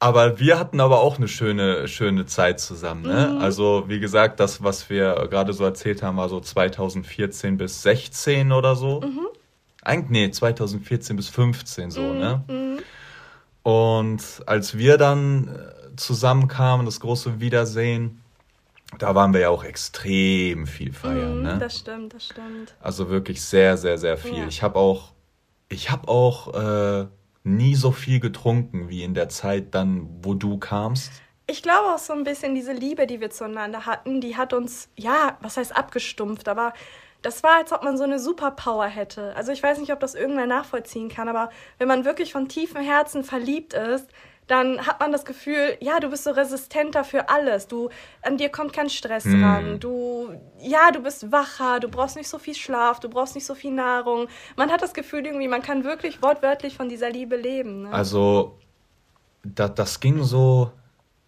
[0.02, 3.02] Aber wir hatten aber auch eine schöne, schöne Zeit zusammen.
[3.02, 3.33] Ne?
[3.35, 3.38] Mhm.
[3.38, 8.50] Also, wie gesagt, das, was wir gerade so erzählt haben, war so 2014 bis 16
[8.50, 9.02] oder so.
[9.02, 9.26] Mhm.
[9.83, 12.42] Eigentlich, nee, 2014 bis 15 so, ne?
[12.49, 12.78] Mhm.
[13.62, 18.23] Und als wir dann äh, zusammenkamen, das große Wiedersehen,
[18.99, 21.39] da waren wir ja auch extrem viel feiern.
[21.39, 21.59] Mhm, ne?
[21.59, 22.75] Das stimmt, das stimmt.
[22.81, 24.39] Also wirklich sehr, sehr, sehr viel.
[24.39, 24.47] Ja.
[24.47, 25.13] Ich habe auch,
[25.69, 27.07] ich habe auch äh,
[27.45, 31.11] nie so viel getrunken wie in der Zeit dann, wo du kamst.
[31.47, 34.89] Ich glaube auch so ein bisschen diese Liebe, die wir zueinander hatten, die hat uns,
[34.97, 36.73] ja, was heißt abgestumpft, aber
[37.23, 39.35] das war, als ob man so eine Superpower hätte.
[39.37, 42.83] Also ich weiß nicht, ob das irgendwer nachvollziehen kann, aber wenn man wirklich von tiefem
[42.83, 44.09] Herzen verliebt ist,
[44.50, 47.69] dann hat man das Gefühl, ja, du bist so resistenter für alles.
[47.69, 47.88] Du,
[48.23, 49.45] an dir kommt kein Stress Hm.
[49.45, 49.80] ran.
[49.80, 50.30] Du,
[50.61, 53.71] ja, du bist wacher, du brauchst nicht so viel Schlaf, du brauchst nicht so viel
[53.71, 54.26] Nahrung.
[54.57, 57.82] Man hat das Gefühl irgendwie, man kann wirklich wortwörtlich von dieser Liebe leben.
[57.82, 57.93] Ne?
[57.93, 58.58] Also,
[59.45, 60.73] da, das ging so,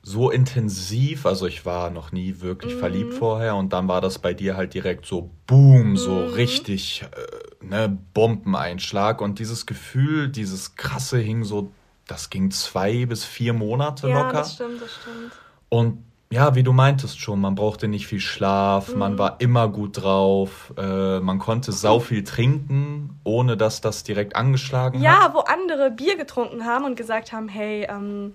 [0.02, 1.24] so intensiv.
[1.24, 3.54] Also, ich war noch nie wirklich verliebt vorher.
[3.54, 9.20] Und dann war das bei dir halt direkt so Boom, so richtig, äh, ne, Bombeneinschlag.
[9.20, 11.70] Und dieses Gefühl, dieses krasse hing so,
[12.12, 14.38] das ging zwei bis vier Monate ja, locker.
[14.38, 15.32] das stimmt, das stimmt.
[15.70, 20.02] Und ja, wie du meintest schon, man brauchte nicht viel Schlaf, man war immer gut
[20.02, 25.04] drauf, äh, man konnte sau viel trinken, ohne dass das direkt angeschlagen hat.
[25.04, 28.34] Ja, wo andere Bier getrunken haben und gesagt haben, hey, ähm,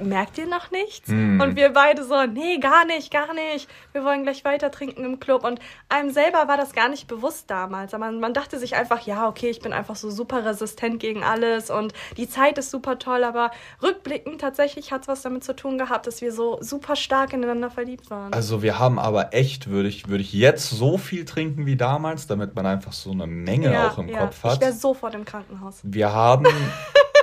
[0.00, 1.08] merkt ihr noch nichts?
[1.08, 1.40] Mm.
[1.40, 3.68] Und wir beide so, nee, gar nicht, gar nicht.
[3.92, 5.44] Wir wollen gleich weiter trinken im Club.
[5.44, 7.94] Und einem selber war das gar nicht bewusst damals.
[7.94, 11.22] Aber man, man dachte sich einfach, ja, okay, ich bin einfach so super resistent gegen
[11.22, 13.24] alles und die Zeit ist super toll.
[13.24, 13.50] Aber
[13.82, 17.70] rückblickend tatsächlich hat es was damit zu tun gehabt, dass wir so super stark ineinander
[17.70, 18.32] verliebt waren.
[18.32, 22.26] Also wir haben aber echt, würde ich, würde ich jetzt so viel trinken wie damals,
[22.26, 24.60] damit man einfach so eine Menge auch im Kopf Ich hat.
[24.60, 25.80] wäre sofort im Krankenhaus.
[25.82, 26.46] Wir haben,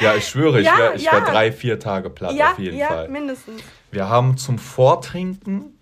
[0.00, 1.24] ja, ich schwöre, ich Ja, wäre ich wär ja.
[1.24, 3.08] drei, vier Tage platt ja, auf jeden ja, Fall.
[3.08, 3.62] mindestens.
[3.90, 5.78] Wir haben zum Vortrinken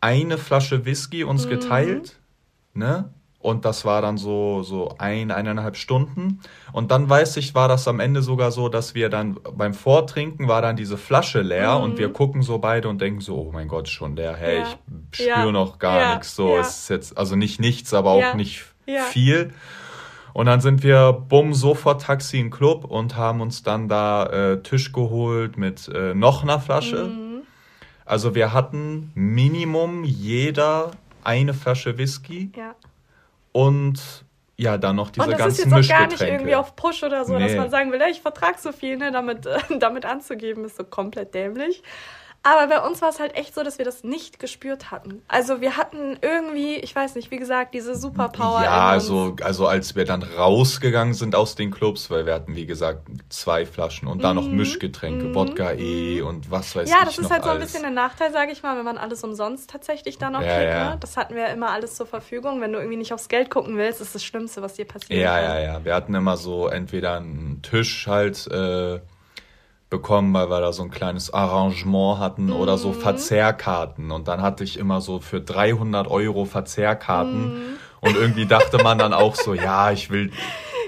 [0.00, 1.50] eine Flasche Whisky uns Mhm.
[1.50, 2.18] geteilt,
[2.74, 3.12] ne?
[3.38, 6.40] Und das war dann so, so ein, eineinhalb Stunden.
[6.72, 10.46] Und dann weiß ich, war das am Ende sogar so, dass wir dann beim Vortrinken
[10.46, 13.66] war dann diese Flasche leer und wir gucken so beide und denken so, oh mein
[13.66, 14.36] Gott, schon leer.
[14.36, 14.64] Hey, Mhm.
[14.64, 14.68] Ja.
[15.10, 15.50] ich spüre Ja.
[15.52, 16.14] noch gar Ja.
[16.14, 16.36] nichts.
[16.36, 16.60] So, Ja.
[16.60, 18.34] es ist jetzt, also nicht nichts, aber auch Ja.
[18.36, 19.02] nicht Ja.
[19.02, 19.52] viel.
[20.34, 24.26] Und dann sind wir, bumm, sofort Taxi in den Club und haben uns dann da
[24.26, 27.04] äh, Tisch geholt mit äh, noch einer Flasche.
[27.04, 27.42] Mhm.
[28.04, 30.90] Also wir hatten Minimum jeder
[31.24, 32.74] eine Flasche Whisky Ja.
[33.52, 34.24] und
[34.56, 36.34] ja, dann noch diese und das ist ganzen jetzt auch gar nicht Mischgetränke.
[36.34, 37.58] irgendwie auf Push oder so, dass Nee.
[37.58, 40.84] man sagen will, "Ja, ich vertrag so viel, ne, damit, äh, damit anzugeben, ist so
[40.84, 41.82] komplett dämlich.
[42.44, 45.22] Aber bei uns war es halt echt so, dass wir das nicht gespürt hatten.
[45.28, 48.62] Also wir hatten irgendwie, ich weiß nicht, wie gesagt, diese Superpower.
[48.64, 52.66] ja, also, also als wir dann rausgegangen sind aus den Clubs, weil wir hatten, wie
[52.66, 56.92] gesagt, zwei Flaschen und dann noch Mischgetränke, Wodka E und was weiß Mhm.
[56.92, 58.84] Ja, ich das noch ist halt so ein bisschen ein Nachteil, sage ich mal, wenn
[58.84, 60.70] man alles umsonst tatsächlich dann noch Ja, kriegt.
[60.72, 60.90] ja.
[60.90, 60.96] Ne?
[60.98, 62.60] Das hatten wir ja immer alles zur Verfügung.
[62.60, 65.34] Wenn du irgendwie nicht aufs Geld gucken willst, ist das Schlimmste, was dir passieren Ja,
[65.36, 65.44] kann.
[65.44, 65.84] ja, ja.
[65.84, 68.98] Wir hatten immer so entweder einen Tisch halt äh,
[69.92, 72.78] bekommen, weil wir da so ein kleines Arrangement hatten oder Mhm.
[72.78, 74.10] so Verzehrkarten.
[74.10, 77.54] Und dann hatte ich immer so für 300 Euro Verzehrkarten.
[77.54, 77.62] Mhm.
[78.00, 80.32] Und irgendwie dachte man dann auch so, ja, ich will,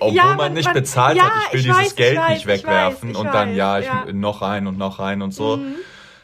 [0.01, 1.97] obwohl Ja, man, man- nicht man- bezahlt ja, hat, ich will ich dieses weiß, ich
[1.97, 3.09] Geld weiß, nicht ich wegwerfen.
[3.11, 4.05] weiß, ich und dann, ja, ich ja.
[4.09, 4.19] Mhm.
[4.19, 5.61] noch rein und noch rein und so.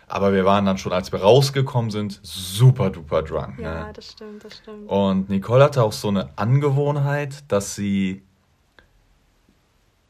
[0.09, 3.61] Aber wir waren dann schon, als wir rausgekommen sind, super duper drunk.
[3.61, 3.93] Ja, ne?
[3.95, 4.89] das stimmt, das stimmt.
[4.91, 8.25] Und Nicole hatte auch so eine Angewohnheit, dass sie.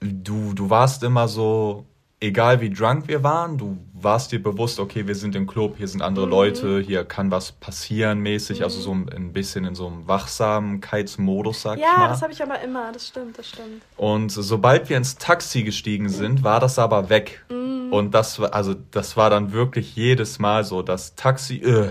[0.01, 1.85] Du, du warst immer so
[2.21, 5.89] egal wie drunk wir waren, du warst dir bewusst, okay, wir sind im Club, hier
[5.89, 6.31] sind andere Mhm.
[6.31, 11.79] Leute, hier kann was passieren mäßig, also so ein bisschen in so einem Wachsamkeitsmodus, sag
[11.79, 12.09] ich Ja, mal.
[12.09, 13.83] das habe ich aber immer, das stimmt, das stimmt.
[13.97, 17.45] Und sobald wir ins Taxi gestiegen sind, war das aber weg.
[17.51, 17.93] Mhm.
[17.93, 21.91] Und das war, also das war dann wirklich jedes Mal so, das Taxi, äh,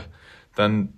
[0.55, 0.93] dann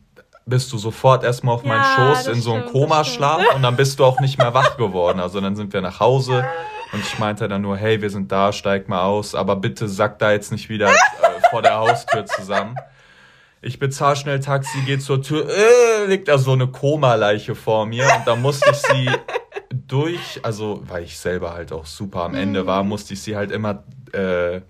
[0.45, 3.55] bist du sofort erstmal auf meinen Ja, Schoß das in so einen stimmt, das Komaschlaf
[3.55, 5.19] und dann bist du auch nicht mehr wach geworden.
[5.19, 6.43] Also dann sind wir nach Hause
[6.93, 10.19] und ich meinte dann nur, hey, wir sind da, steig mal aus, aber bitte sack
[10.19, 10.95] da jetzt nicht wieder äh,
[11.49, 12.75] vor der Haustür zusammen.
[13.61, 18.05] Ich bezahl schnell Taxi, geh zur Tür, äh, liegt da so eine Koma-Leiche vor mir
[18.17, 19.09] und da musste ich sie
[19.69, 22.37] durch, also weil ich selber halt auch super am Mhm.
[22.37, 24.61] Ende war, musste ich sie halt immer, äh,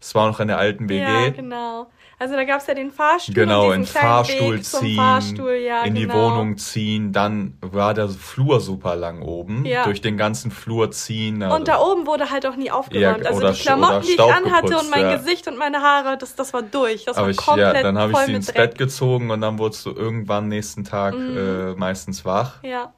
[0.00, 1.90] es war noch in der alten WG, Ja, genau.
[2.22, 3.34] Also da gab es ja den Fahrstuhl.
[3.34, 6.14] genau, in kleinen Fahrstuhl Weg zum ziehen, Fahrstuhl, ja, in die genau.
[6.14, 9.82] Wohnung ziehen, dann war der Flur super lang oben, Ja.
[9.82, 11.42] durch den ganzen Flur ziehen.
[11.42, 13.24] Und da oben wurde halt auch nie aufgeräumt.
[13.24, 15.16] Ja, also die Klamotten, die ich anhatte geputzt, und mein ja.
[15.16, 17.06] Gesicht und meine Haare, das, das war durch.
[17.06, 18.56] Das aber war ich, komplett ja, dann habe ich sie ins Dreck.
[18.56, 18.60] Mhm.
[18.60, 22.62] Bett gezogen und dann wurdest du irgendwann nächsten Tag äh, meistens wach.
[22.62, 22.92] Ja.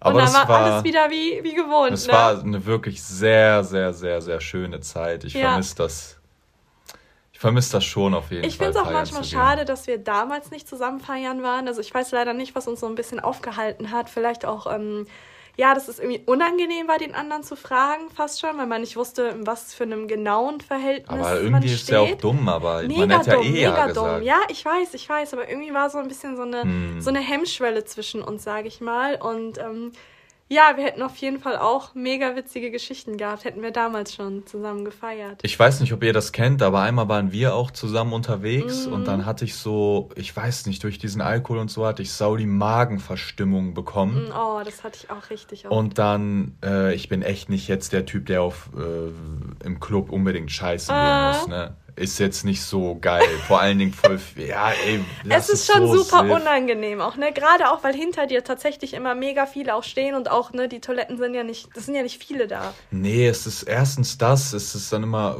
[0.00, 1.92] Aber und dann war, war, alles wieder wie, wie gewohnt.
[1.92, 2.12] Es ne?
[2.12, 5.22] war eine wirklich sehr, sehr, sehr, sehr schöne Zeit.
[5.22, 5.50] Ich Ja.
[5.50, 6.15] vermisse das.
[7.36, 8.68] Ich vermisse das schon auf jeden Ich Fall.
[8.68, 11.68] finde es auch manchmal schade, dass wir damals nicht zusammen feiern waren.
[11.68, 14.08] Also ich weiß leider nicht, was uns so ein bisschen aufgehalten hat.
[14.08, 15.06] Vielleicht auch, ähm,
[15.54, 18.96] ja, dass es irgendwie unangenehm war, den anderen zu fragen, fast schon, weil man nicht
[18.96, 22.24] wusste, in was für einem genauen Verhältnis Aber man irgendwie ist es ja auch steht.
[22.24, 24.16] dumm, aber man Mega hätte ja dumm, eh ja mega gesagt.
[24.16, 24.22] dumm.
[24.22, 27.02] Ja, ich weiß, ich weiß, aber irgendwie war so ein bisschen so eine, Hm.
[27.02, 29.16] so eine Hemmschwelle zwischen uns, sage ich mal.
[29.16, 29.92] Und ähm,
[30.48, 34.46] ja, wir hätten auf jeden Fall auch mega witzige Geschichten gehabt, hätten wir damals schon
[34.46, 35.40] zusammen gefeiert.
[35.42, 38.92] Ich weiß nicht, ob ihr das kennt, aber einmal waren wir auch zusammen unterwegs Mhm.
[38.92, 42.12] und dann hatte ich so, ich weiß nicht, durch diesen Alkohol und so hatte ich
[42.12, 44.28] sau die Magenverstimmung bekommen.
[44.28, 45.72] Mm, Oh, das hatte ich auch richtig oft.
[45.74, 50.10] Und dann, äh, ich bin echt nicht jetzt der Typ, der auf äh, im Club
[50.10, 51.32] unbedingt scheißen Ah.
[51.32, 51.76] gehen muss, ne?
[51.96, 53.22] Ist jetzt nicht so geil.
[53.46, 56.30] Vor allen Dingen voll, ja, ey, es ist schon so super Siff.
[56.42, 57.32] unangenehm auch, ne?
[57.32, 60.80] Gerade auch, weil hinter dir tatsächlich immer mega viele auch stehen und auch, ne, die
[60.80, 62.74] Toiletten sind ja nicht, das sind ja nicht viele da.
[62.90, 65.36] Nee, es ist erstens das, es ist dann immer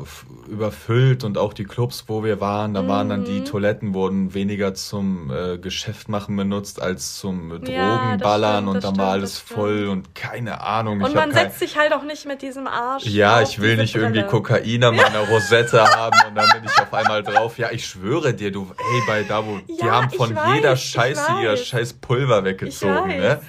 [0.48, 3.24] überfüllt und auch die Clubs, wo wir waren, da waren dann Mhm.
[3.26, 8.84] die Toiletten wurden weniger zum äh, Geschäft machen benutzt als zum Ja, Drogenballern das und
[8.84, 11.02] dann war alles voll und keine Ahnung.
[11.02, 13.04] Und man hab kein, setzt sich halt auch nicht mit diesem Arsch.
[13.04, 14.22] ja, ich will nicht irgendwie.
[14.24, 17.58] Kokain an meiner Rosette haben und dann bin ich auf einmal drauf.
[17.58, 20.54] Ja, ich schwöre dir, du, ey, bei da wo, die Ja, haben ich von weiß,
[20.54, 23.40] jeder Scheiße ihr scheiß Pulver weggezogen, ne?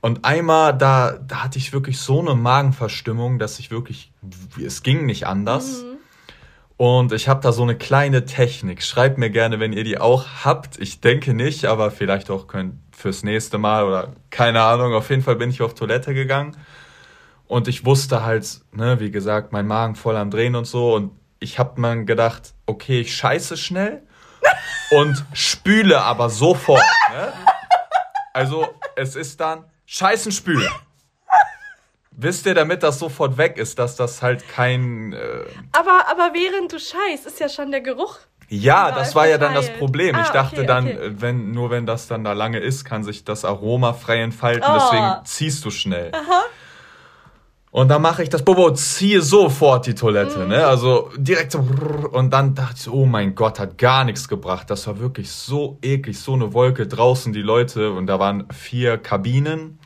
[0.00, 4.12] Und einmal, da, da hatte ich wirklich so eine Magenverstimmung, dass ich wirklich,
[4.64, 5.82] es ging nicht anders.
[5.82, 5.96] Mhm.
[6.76, 8.82] Und ich habe da so eine kleine Technik.
[8.82, 10.78] Schreibt mir gerne, wenn ihr die auch habt.
[10.78, 14.92] Ich denke nicht, aber vielleicht auch könnt fürs nächste Mal oder keine Ahnung.
[14.92, 16.56] Auf jeden Fall bin ich auf Toilette gegangen.
[17.46, 20.94] Und ich wusste halt, ne, wie gesagt, mein Magen voll am Drehen und so.
[20.94, 24.02] Und ich habe mir gedacht, okay, ich scheiße schnell
[24.90, 26.82] und spüle aber sofort.
[27.10, 27.32] Ne?
[28.32, 30.70] Also es ist dann scheißen spülen.
[32.18, 35.12] Wisst ihr, damit das sofort weg ist, dass das halt kein...
[35.12, 38.18] Äh, Aber, aber während du scheißt, ist ja schon der Geruch.
[38.48, 39.68] ja, das war ja dann das.
[39.74, 40.16] Problem.
[40.18, 41.12] Ich Ah, dachte okay, dann, okay.
[41.16, 44.64] wenn nur wenn das dann da lange ist, kann sich das Aroma frei entfalten.
[44.66, 44.78] Oh.
[44.78, 46.10] Deswegen ziehst du schnell.
[47.72, 50.48] Und dann mache ich das Bobo, ziehe sofort die Toilette, Mhm.
[50.48, 50.66] ne?
[50.66, 51.58] Also direkt so.
[52.12, 54.70] Und dann dachte ich, oh mein Gott, hat gar nichts gebracht.
[54.70, 57.90] Das war wirklich so eklig, so eine Wolke draußen, die Leute.
[57.92, 59.78] Und da waren vier Kabinen.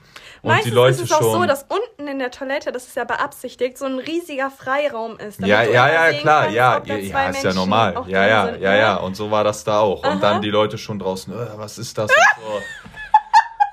[0.42, 2.96] Und Meistens die Leute ist es auch so, dass unten in der Toilette, das ist
[2.96, 5.40] ja beabsichtigt, so ein riesiger Freiraum ist.
[5.40, 7.94] Ja, ja, ja, klar, kannst, ja, ja, ja, ist ja normal.
[8.06, 8.78] Ja, ja, sind, ja, ne?
[8.78, 8.96] ja.
[8.96, 9.98] Und so war das da auch.
[10.02, 10.16] Und Aha.
[10.20, 12.10] dann die Leute schon draußen, äh, was ist das?
[12.10, 12.16] Und,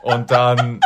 [0.04, 0.10] so.
[0.14, 0.82] und dann,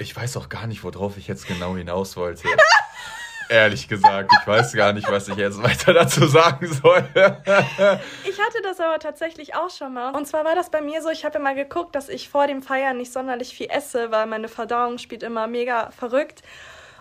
[0.00, 2.48] ich weiß auch gar nicht, worauf ich jetzt genau hinaus wollte.
[3.48, 7.04] Ehrlich gesagt, ich weiß gar nicht, was ich jetzt weiter dazu sagen soll.
[8.24, 10.14] Ich hatte das aber tatsächlich auch schon mal.
[10.14, 12.62] Und zwar war das bei mir so, ich habe immer geguckt, dass ich vor dem
[12.62, 16.42] Feiern nicht sonderlich viel esse, weil meine Verdauung spielt immer mega verrückt.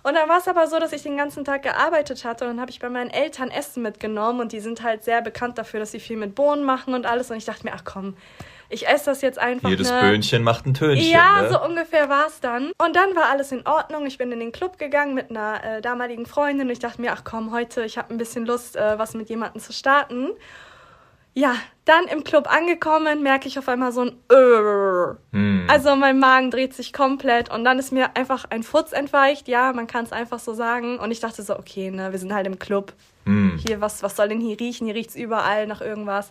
[0.01, 2.61] Und dann war es aber so, dass ich den ganzen Tag gearbeitet hatte und dann
[2.61, 5.91] habe ich bei meinen Eltern Essen mitgenommen und die sind halt sehr bekannt dafür, dass
[5.91, 7.29] sie viel mit Bohnen machen und alles.
[7.29, 8.15] Und ich dachte mir, ach komm,
[8.69, 9.69] ich esse das jetzt einfach.
[9.69, 9.99] Jedes ne?
[9.99, 11.11] Böhnchen macht ein Tönchen.
[11.11, 11.49] Ja, ne?
[11.49, 12.71] so ungefähr war es dann.
[12.77, 14.05] Und dann war alles in Ordnung.
[14.05, 17.11] Ich bin in den Club gegangen mit einer äh, damaligen Freundin und ich dachte mir,
[17.11, 20.29] ach komm, heute, ich habe ein bisschen Lust, äh, was mit jemandem zu starten.
[21.33, 21.55] Ja,
[21.85, 24.17] dann im Club angekommen, merke ich auf einmal so ein.
[25.31, 25.67] Hm.
[25.67, 29.47] Also mein Magen dreht sich komplett und dann ist mir einfach ein Furz entweicht.
[29.47, 30.99] Ja, man kann es einfach so sagen.
[30.99, 32.93] Und ich dachte so, okay, ne, wir sind halt im Club.
[33.25, 33.59] Hm.
[33.65, 34.85] Hier, was, was soll denn hier riechen?
[34.85, 36.29] Hier riecht's überall nach irgendwas.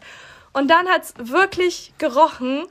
[0.58, 2.66] Und dann hat's wirklich gerochen.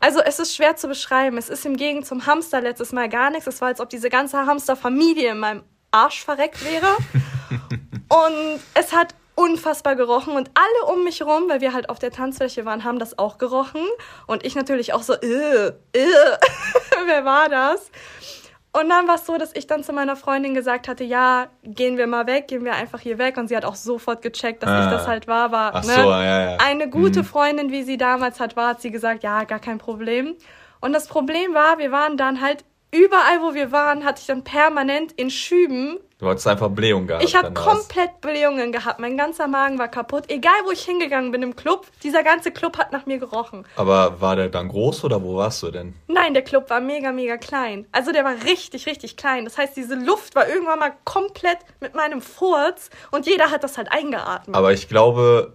[0.00, 1.38] Also es ist schwer zu beschreiben.
[1.38, 3.46] Es ist im Gegensatz zum Hamster letztes Mal gar nichts.
[3.46, 6.96] Es war, als ob diese ganze Hamsterfamilie in meinem Arsch verreckt wäre.
[8.08, 12.10] Und es hat unfassbar gerochen und alle um mich rum, weil wir halt auf der
[12.10, 13.82] Tanzfläche waren, haben das auch gerochen.
[14.26, 15.72] Und ich natürlich auch so, äh, äh,
[17.06, 17.92] wer war das?
[18.78, 21.96] Und dann war es so, dass ich dann zu meiner Freundin gesagt hatte, ja, gehen
[21.96, 23.36] wir mal weg, gehen wir einfach hier weg.
[23.36, 24.84] Und sie hat auch sofort gecheckt, dass ah.
[24.84, 25.50] ich das halt war.
[25.50, 25.94] war Ach ne?
[25.94, 26.56] so, ja, ja.
[26.58, 27.24] Eine gute mhm.
[27.24, 30.36] Freundin, wie sie damals hat, war, hat sie gesagt, ja, gar kein Problem.
[30.80, 34.44] Und das Problem war, wir waren dann halt überall, wo wir waren, hatte ich dann
[34.44, 35.98] permanent in Schüben.
[36.18, 37.22] Du hattest einfach Blähungen gehabt.
[37.22, 38.98] Ich habe komplett Blähungen gehabt.
[38.98, 40.24] Mein ganzer Magen war kaputt.
[40.28, 43.64] Egal, wo ich hingegangen bin im Club, dieser ganze Club hat nach mir gerochen.
[43.76, 45.94] Aber war der dann groß oder wo warst du denn?
[46.08, 47.86] Nein, der Club war mega, mega klein.
[47.92, 49.44] Also der war richtig, richtig klein.
[49.44, 53.78] Das heißt, diese Luft war irgendwann mal komplett mit meinem Furz und jeder hat das
[53.78, 54.56] halt eingeatmet.
[54.56, 55.52] Aber ich glaube,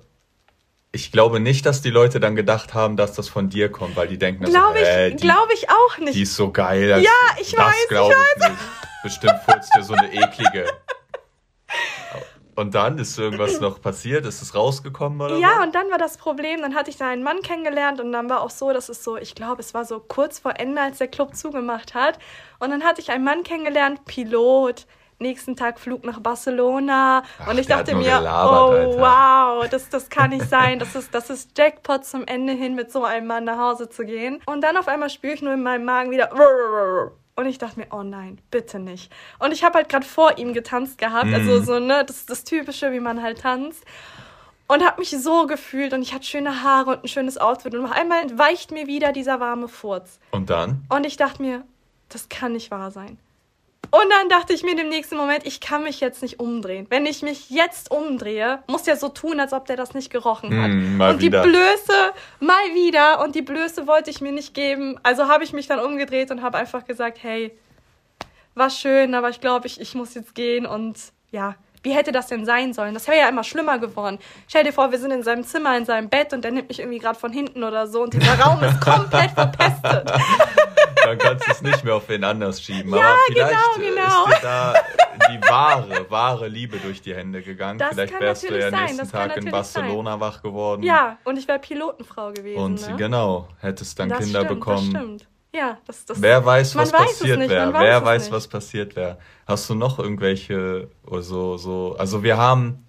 [0.95, 4.07] ich glaube nicht, dass die Leute dann gedacht haben, dass das von dir kommt, weil
[4.07, 6.13] die denken, glaube ich, äh, glaube ich auch nicht.
[6.13, 6.87] Die ist so geil.
[7.03, 7.09] ja,
[7.41, 8.49] ich das weiß, ich weiß.
[8.49, 8.61] Nicht.
[9.03, 10.67] Bestimmt furzt dir so eine eklige.
[12.55, 14.27] Und dann ist irgendwas noch passiert?
[14.27, 15.65] Ist es rausgekommen oder Ja, was?
[15.65, 18.41] und dann war das Problem, dann hatte ich da einen Mann kennengelernt und dann war
[18.41, 21.07] auch so, dass es so, ich glaube, es war so kurz vor Ende, als der
[21.07, 22.19] Club zugemacht hat.
[22.59, 24.85] Und dann hatte ich einen Mann kennengelernt, Pilot,
[25.19, 27.23] nächsten Tag Flug nach Barcelona.
[27.39, 28.99] Ach, und ich dachte mir, oh Alter.
[28.99, 30.79] wow, das, das kann nicht sein.
[30.79, 34.05] Das ist, das ist Jackpot zum Ende hin, mit so einem Mann nach Hause zu
[34.05, 34.41] gehen.
[34.45, 36.31] Und dann auf einmal spüre ich nur in meinem Magen wieder.
[37.35, 39.11] Und ich dachte mir, oh nein, bitte nicht.
[39.39, 41.27] Und ich habe halt gerade vor ihm getanzt gehabt.
[41.27, 41.33] Mm.
[41.33, 43.83] Also so, ne, das ist das Typische, wie man halt tanzt.
[44.67, 47.73] Und habe mich so gefühlt und ich hatte schöne Haare und ein schönes Outfit.
[47.75, 50.19] Und noch einmal entweicht mir wieder dieser warme Furz.
[50.31, 50.85] Und dann?
[50.89, 51.63] Und ich dachte mir,
[52.09, 53.17] das kann nicht wahr sein.
[53.91, 56.87] Und dann dachte ich mir im nächsten Moment, ich kann mich jetzt nicht umdrehen.
[56.89, 60.61] Wenn ich mich jetzt umdrehe, muss der so tun, als ob der das nicht gerochen
[60.61, 60.71] hat.
[60.71, 61.43] Mm, und die wieder.
[61.43, 64.99] Blöße mal wieder und die Blöße wollte ich mir nicht geben.
[65.03, 67.55] Also habe ich mich dann umgedreht und habe einfach gesagt, hey,
[68.55, 70.97] war schön, aber ich glaube, ich, ich muss jetzt gehen und
[71.31, 72.93] ja, wie hätte das denn sein sollen?
[72.93, 74.17] Das wäre ja immer schlimmer geworden.
[74.47, 76.79] Stell dir vor, wir sind in seinem Zimmer, in seinem Bett und der nimmt mich
[76.79, 80.11] irgendwie gerade von hinten oder so und dieser Raum ist komplett verpestet.
[81.17, 82.93] Dann kannst du es nicht mehr auf wen anders schieben.
[82.93, 84.25] Ja, Aber vielleicht genau, genau.
[84.25, 84.73] ist dir da
[85.29, 87.79] die wahre, wahre Liebe durch die Hände gegangen.
[87.79, 88.85] Das vielleicht wärst du ja sein.
[88.85, 90.19] nächsten Tag in Barcelona sein.
[90.19, 90.83] wach geworden.
[90.83, 92.59] Ja, und ich wäre Pilotenfrau gewesen.
[92.59, 92.95] Und ne?
[92.97, 94.93] genau, hättest dann das Kinder stimmt, bekommen.
[94.93, 95.27] Das stimmt.
[95.55, 97.73] Ja, das, das, Wer weiß, was weiß passiert wäre.
[97.73, 99.19] Wer weiß, was passiert wäre.
[99.45, 101.95] Hast du noch irgendwelche oder so, so.
[101.99, 102.85] Also wir haben,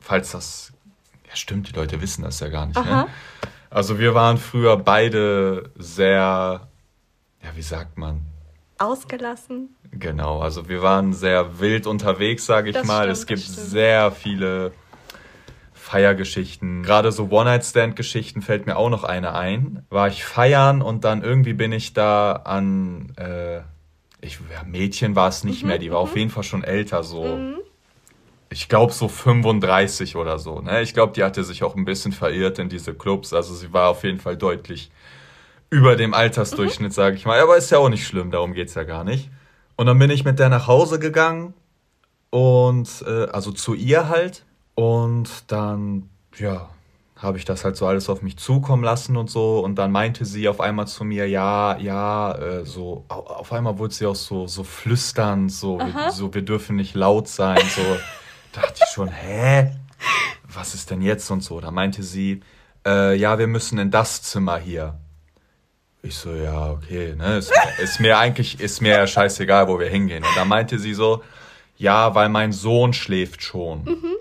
[0.00, 0.72] falls das.
[1.28, 2.82] Ja, stimmt, die Leute wissen das ja gar nicht.
[2.82, 3.06] Ne?
[3.70, 6.67] Also wir waren früher beide sehr
[7.42, 8.20] ja, wie sagt man?
[8.78, 9.74] Ausgelassen.
[9.90, 13.02] Genau, also wir waren sehr wild unterwegs, sage ich das mal.
[13.02, 14.72] Stimmt, es gibt sehr viele
[15.88, 16.82] Feiergeschichten.
[16.82, 19.84] Gerade so One-Night-Stand-Geschichten fällt mir auch noch eine ein.
[19.88, 23.60] War ich feiern und dann irgendwie bin ich da an, äh,
[24.20, 26.18] ich, ja, Mädchen war es nicht mhm, mehr, die war auf mhm.
[26.18, 27.24] jeden Fall schon älter, so.
[27.24, 27.56] Mhm.
[28.50, 30.60] Ich glaube so 35 oder so.
[30.60, 30.82] Ne?
[30.82, 33.34] Ich glaube, die hatte sich auch ein bisschen verirrt in diese Clubs.
[33.34, 34.90] Also sie war auf jeden Fall deutlich
[35.70, 36.94] über dem Altersdurchschnitt, mhm.
[36.94, 37.40] sage ich mal.
[37.40, 39.30] Aber ist ja auch nicht schlimm, darum geht's ja gar nicht.
[39.76, 41.54] Und dann bin ich mit der nach Hause gegangen
[42.30, 44.44] und äh, also zu ihr halt.
[44.74, 46.68] Und dann, ja,
[47.16, 49.58] habe ich das halt so alles auf mich zukommen lassen und so.
[49.58, 53.92] Und dann meinte sie auf einmal zu mir, ja, ja, äh, so, auf einmal wurde
[53.92, 57.60] sie auch so, so flüsternd, so, wir, so, wir dürfen nicht laut sein.
[57.74, 57.82] So,
[58.52, 59.72] dachte ich schon, hä?
[60.44, 61.60] Was ist denn jetzt und so?
[61.60, 62.40] Da meinte sie,
[62.86, 64.94] äh, ja, wir müssen in das Zimmer hier.
[66.02, 69.88] Ich so, ja, okay, ne, ist, ist mir eigentlich, ist mir ja scheißegal, wo wir
[69.88, 70.22] hingehen.
[70.24, 71.22] Und da meinte sie so,
[71.76, 73.84] ja, weil mein Sohn schläft schon.
[73.84, 74.16] Mhm.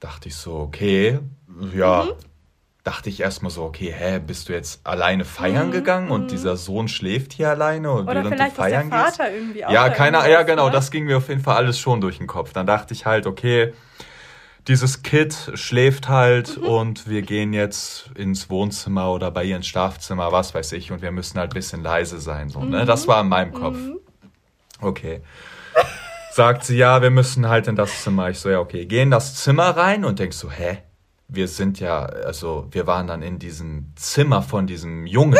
[0.00, 1.18] Dachte ich so, okay,
[1.74, 2.04] ja.
[2.04, 2.12] Mhm.
[2.84, 5.72] Dachte ich erstmal so, okay, hä, bist du jetzt alleine feiern mhm.
[5.72, 6.28] gegangen und mhm.
[6.28, 9.70] dieser Sohn schläft hier alleine und Oder während du feiern ist der Vater gehst?
[9.70, 10.72] Ja, keine, ja, genau, ne?
[10.72, 12.52] das ging mir auf jeden Fall alles schon durch den Kopf.
[12.52, 13.74] Dann dachte ich halt, okay,
[14.68, 16.64] dieses Kid schläft halt mhm.
[16.66, 21.00] und wir gehen jetzt ins Wohnzimmer oder bei ihr ins Schlafzimmer, was weiß ich, und
[21.00, 22.50] wir müssen halt ein bisschen leise sein.
[22.50, 22.84] So, ne?
[22.84, 23.76] Das war in meinem Kopf.
[23.76, 23.98] Mhm.
[24.80, 25.22] Okay.
[26.32, 28.30] Sagt sie, ja, wir müssen halt in das Zimmer.
[28.30, 28.86] Ich so, ja, okay.
[28.86, 30.78] Geh in das Zimmer rein und denkst so, hä?
[31.26, 35.38] Wir sind ja, also wir waren dann in diesem Zimmer von diesem Jungen.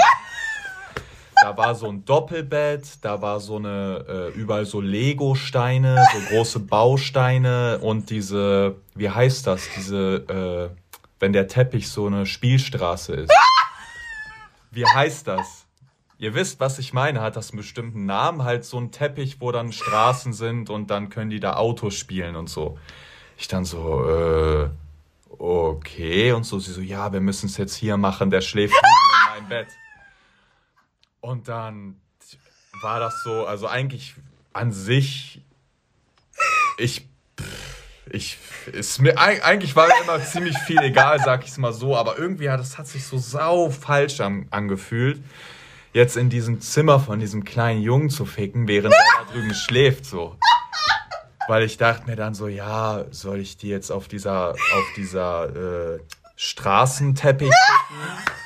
[1.48, 6.60] Da war so ein Doppelbett, da war so eine, äh, überall so Lego-Steine, so große
[6.60, 10.76] Bausteine und diese, wie heißt das, diese, äh,
[11.18, 13.32] wenn der Teppich so eine Spielstraße ist.
[14.72, 15.64] Wie heißt das?
[16.18, 19.50] Ihr wisst, was ich meine, hat das einen bestimmten Namen, halt so ein Teppich, wo
[19.50, 22.76] dann Straßen sind und dann können die da Autos spielen und so.
[23.38, 24.68] Ich dann so, äh,
[25.38, 29.32] okay, und so, sie so, ja, wir müssen es jetzt hier machen, der schläft in
[29.32, 29.68] meinem Bett.
[31.20, 32.00] Und dann
[32.82, 34.14] war das so, also eigentlich
[34.52, 35.42] an sich,
[36.78, 37.08] ich,
[38.10, 38.38] ich,
[38.72, 42.18] ist mir, eigentlich war mir immer ziemlich viel egal, sag ich es mal so, aber
[42.18, 45.22] irgendwie hat es hat sich so sau falsch an, angefühlt,
[45.92, 50.04] jetzt in diesem Zimmer von diesem kleinen Jungen zu ficken, während er da drüben schläft,
[50.04, 50.36] so.
[51.48, 55.94] Weil ich dachte mir dann so, ja, soll ich die jetzt auf dieser, auf dieser
[55.94, 55.98] äh,
[56.36, 58.37] Straßenteppich ficken?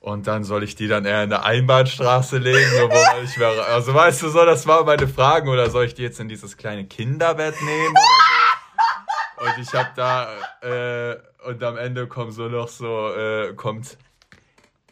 [0.00, 3.66] Und dann soll ich die dann eher in der Einbahnstraße legen, wo ich wäre.
[3.66, 5.48] Also weißt du so, das waren meine Fragen.
[5.48, 9.44] Oder soll ich die jetzt in dieses kleine Kinderbett nehmen oder so?
[9.44, 10.28] Und ich hab da,
[10.62, 13.98] äh, und am Ende kommt so noch so, äh, kommt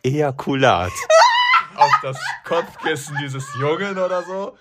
[0.03, 0.93] Ejakulat
[1.75, 4.59] auf das Kopfkissen dieses Jungen oder so.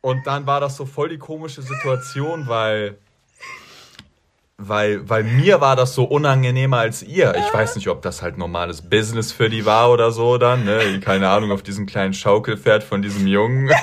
[0.00, 2.98] Und dann war das so voll die komische Situation, weil
[4.60, 7.34] weil, weil mir war das so unangenehmer als ihr.
[7.36, 11.00] Ich weiß nicht, ob das halt normales Business für die war oder so dann, ne?
[11.00, 13.70] Keine Ahnung, auf diesem kleinen Schaukelpferd von diesem Jungen.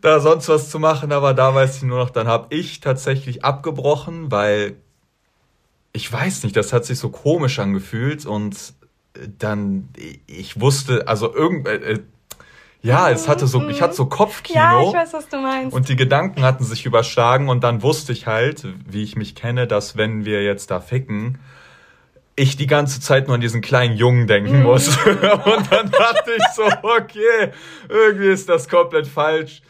[0.00, 3.44] da sonst was zu machen, aber da weiß ich nur noch, dann habe ich tatsächlich
[3.44, 4.76] abgebrochen, weil
[5.92, 8.74] ich weiß nicht, das hat sich so komisch angefühlt und
[9.38, 9.88] dann,
[10.26, 12.00] ich wusste, also irgend, äh,
[12.86, 14.58] ja, es hatte so, ich hatte so Kopfkino.
[14.58, 15.74] Ja, ich weiß, was du meinst.
[15.74, 19.66] Und die Gedanken hatten sich überschlagen und dann wusste ich halt, wie ich mich kenne,
[19.66, 21.38] dass wenn wir jetzt da ficken,
[22.36, 24.62] ich die ganze Zeit nur an diesen kleinen Jungen denken mhm.
[24.62, 24.88] muss.
[25.06, 27.50] und dann dachte ich so, okay,
[27.88, 29.62] irgendwie ist das komplett falsch.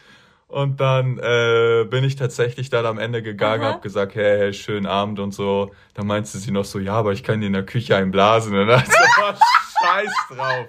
[0.47, 3.73] Und dann äh, bin ich tatsächlich dann am Ende gegangen, Aha.
[3.73, 5.71] hab gesagt, hey, hey, schönen Abend und so.
[5.93, 8.55] Dann meinte sie noch so, ja, aber ich kann dir in der Küche einblasen.
[8.55, 8.93] Und dann so,
[9.81, 10.67] scheiß drauf.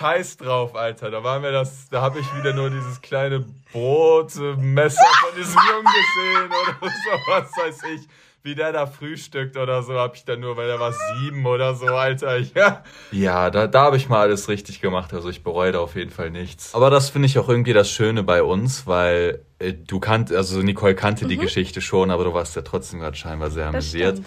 [0.00, 1.10] Scheiß drauf, Alter.
[1.10, 5.84] Da war mir das, da habe ich wieder nur dieses kleine Brotmesser von diesem Jungen
[5.84, 8.08] gesehen oder so, was weiß ich.
[8.42, 11.74] Wie der da frühstückt oder so, habe ich dann nur, weil er war sieben oder
[11.74, 12.38] so, Alter.
[12.54, 15.12] Ja, ja da, da habe ich mal alles richtig gemacht.
[15.12, 16.74] Also ich bereue da auf jeden Fall nichts.
[16.74, 20.62] Aber das finde ich auch irgendwie das Schöne bei uns, weil äh, du kannt, also
[20.62, 21.28] Nicole kannte mhm.
[21.28, 24.22] die Geschichte schon, aber du warst ja trotzdem gerade scheinbar sehr amüsiert.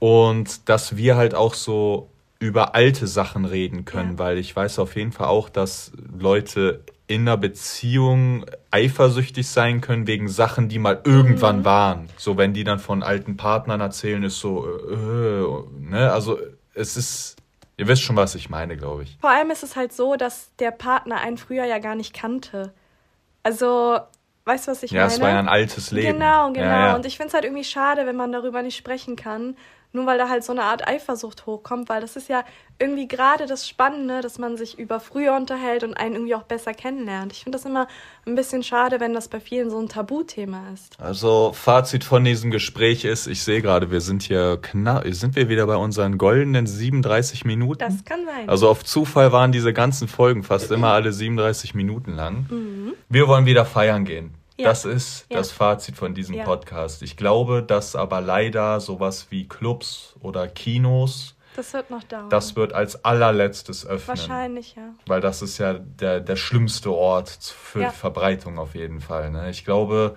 [0.00, 4.18] Und dass wir halt auch so über alte Sachen reden können, ja.
[4.18, 10.06] weil ich weiß auf jeden Fall auch, dass Leute in einer Beziehung eifersüchtig sein können
[10.06, 11.64] wegen Sachen, die mal irgendwann mhm.
[11.64, 12.08] waren.
[12.16, 16.38] So wenn die dann von alten Partnern erzählen, ist so, äh, äh, ne, also
[16.72, 17.36] es ist,
[17.76, 19.18] ihr wisst schon, was ich meine, glaube ich.
[19.20, 22.72] Vor allem ist es halt so, dass der Partner einen früher ja gar nicht kannte.
[23.42, 23.98] Also
[24.46, 25.10] Weißt du, was ich ja, meine?
[25.10, 26.14] Ja, es war ja ein altes Leben.
[26.14, 26.64] Genau, genau.
[26.66, 26.96] Ja, ja.
[26.96, 29.54] Und ich finde es halt irgendwie schade, wenn man darüber nicht sprechen kann
[29.92, 32.44] nur weil da halt so eine Art Eifersucht hochkommt, weil das ist ja
[32.78, 36.72] irgendwie gerade das Spannende, dass man sich über früher unterhält und einen irgendwie auch besser
[36.72, 37.32] kennenlernt.
[37.32, 37.88] Ich finde das immer
[38.26, 40.98] ein bisschen schade, wenn das bei vielen so ein Tabuthema ist.
[40.98, 45.48] Also Fazit von diesem Gespräch ist, ich sehe gerade, wir sind hier knapp, sind wir
[45.48, 47.80] wieder bei unseren goldenen 37 Minuten?
[47.80, 48.48] Das kann sein.
[48.48, 52.46] Also auf Zufall waren diese ganzen Folgen fast immer alle 37 Minuten lang.
[52.48, 52.94] Mhm.
[53.08, 54.39] Wir wollen wieder feiern gehen.
[54.60, 54.68] Ja.
[54.68, 55.38] Das ist ja.
[55.38, 56.44] das Fazit von diesem ja.
[56.44, 57.02] Podcast.
[57.02, 62.30] Ich glaube, dass aber leider sowas wie Clubs oder Kinos, das wird noch dauern.
[62.30, 64.16] Das wird als allerletztes öffnen.
[64.16, 64.94] Wahrscheinlich, ja.
[65.06, 69.30] Weil das ist ja der, der schlimmste Ort für Verbreitung auf jeden Fall.
[69.30, 69.50] Ne?
[69.50, 70.16] Ich glaube,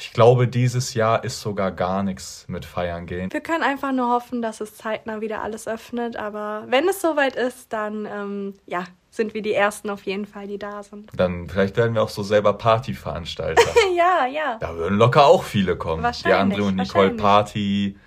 [0.00, 3.32] ich glaube, dieses Jahr ist sogar gar nichts mit Feiern gehen.
[3.32, 6.16] Wir können einfach nur hoffen, dass es zeitnah wieder alles öffnet.
[6.16, 8.84] Aber wenn es soweit ist, dann ähm, ja,
[9.18, 11.10] sind wir die Ersten auf jeden Fall, die da sind.
[11.14, 13.60] Dann vielleicht werden wir auch so selber Partyveranstalter.
[13.96, 14.56] ja, ja.
[14.60, 16.04] Da würden locker auch viele kommen.
[16.04, 16.24] Wahrscheinlich.
[16.24, 17.98] Die Andre und Nicole Party,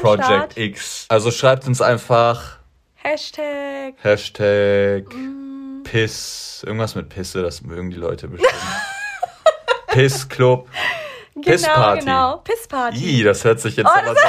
[0.00, 0.56] Project Start?
[0.56, 1.06] X.
[1.10, 2.58] Also schreibt uns einfach
[2.94, 3.94] Hashtag.
[4.02, 5.82] Hashtag mm.
[5.84, 6.64] Piss.
[6.66, 8.54] Irgendwas mit Pisse, das mögen die Leute bestimmt.
[9.88, 10.66] Piss Club.
[11.34, 12.00] Genau, Pissparty.
[12.00, 13.20] Genau, Pissparty.
[13.20, 14.26] Ih, das hört sich jetzt oh, aber so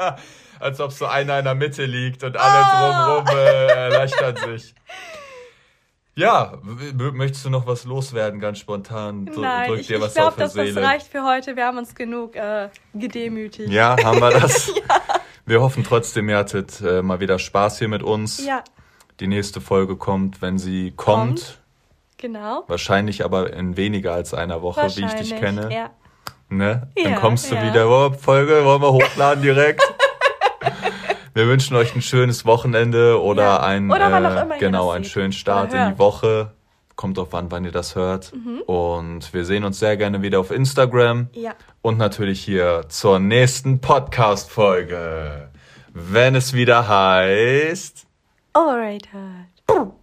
[0.00, 0.16] an.
[0.62, 3.24] als ob so einer in der Mitte liegt und alle oh.
[3.24, 4.74] drumherum äh, erleichtern sich.
[6.14, 9.24] Ja, möchtest du noch was loswerden, ganz spontan?
[9.34, 10.74] Nein, Drück dir ich, was ich glaube, dass Seele.
[10.74, 11.56] das reicht für heute.
[11.56, 13.70] Wir haben uns genug äh, gedemütigt.
[13.70, 14.66] Ja, haben wir das?
[14.88, 15.00] ja.
[15.46, 18.44] Wir hoffen trotzdem, ihr hattet äh, mal wieder Spaß hier mit uns.
[18.44, 18.62] Ja.
[19.20, 21.28] Die nächste Folge kommt, wenn sie kommt.
[21.28, 21.58] kommt.
[22.18, 22.64] Genau.
[22.68, 25.74] Wahrscheinlich aber in weniger als einer Woche, wie ich dich kenne.
[25.74, 25.90] Ja.
[26.48, 26.88] Ne?
[26.96, 27.62] Ja, Dann kommst du ja.
[27.64, 27.88] wieder.
[27.88, 29.82] Oh, Folge wollen wir hochladen direkt.
[31.34, 33.60] Wir wünschen euch ein schönes Wochenende oder ja.
[33.60, 36.52] ein oder äh, genau einen schönen Start in die Woche.
[36.94, 38.32] Kommt drauf an, wann ihr das hört.
[38.34, 38.60] Mhm.
[38.66, 41.28] Und wir sehen uns sehr gerne wieder auf Instagram.
[41.32, 41.54] Ja.
[41.80, 45.48] Und natürlich hier zur nächsten Podcast-Folge.
[45.94, 48.06] Wenn es wieder heißt.
[48.54, 50.01] Overrated.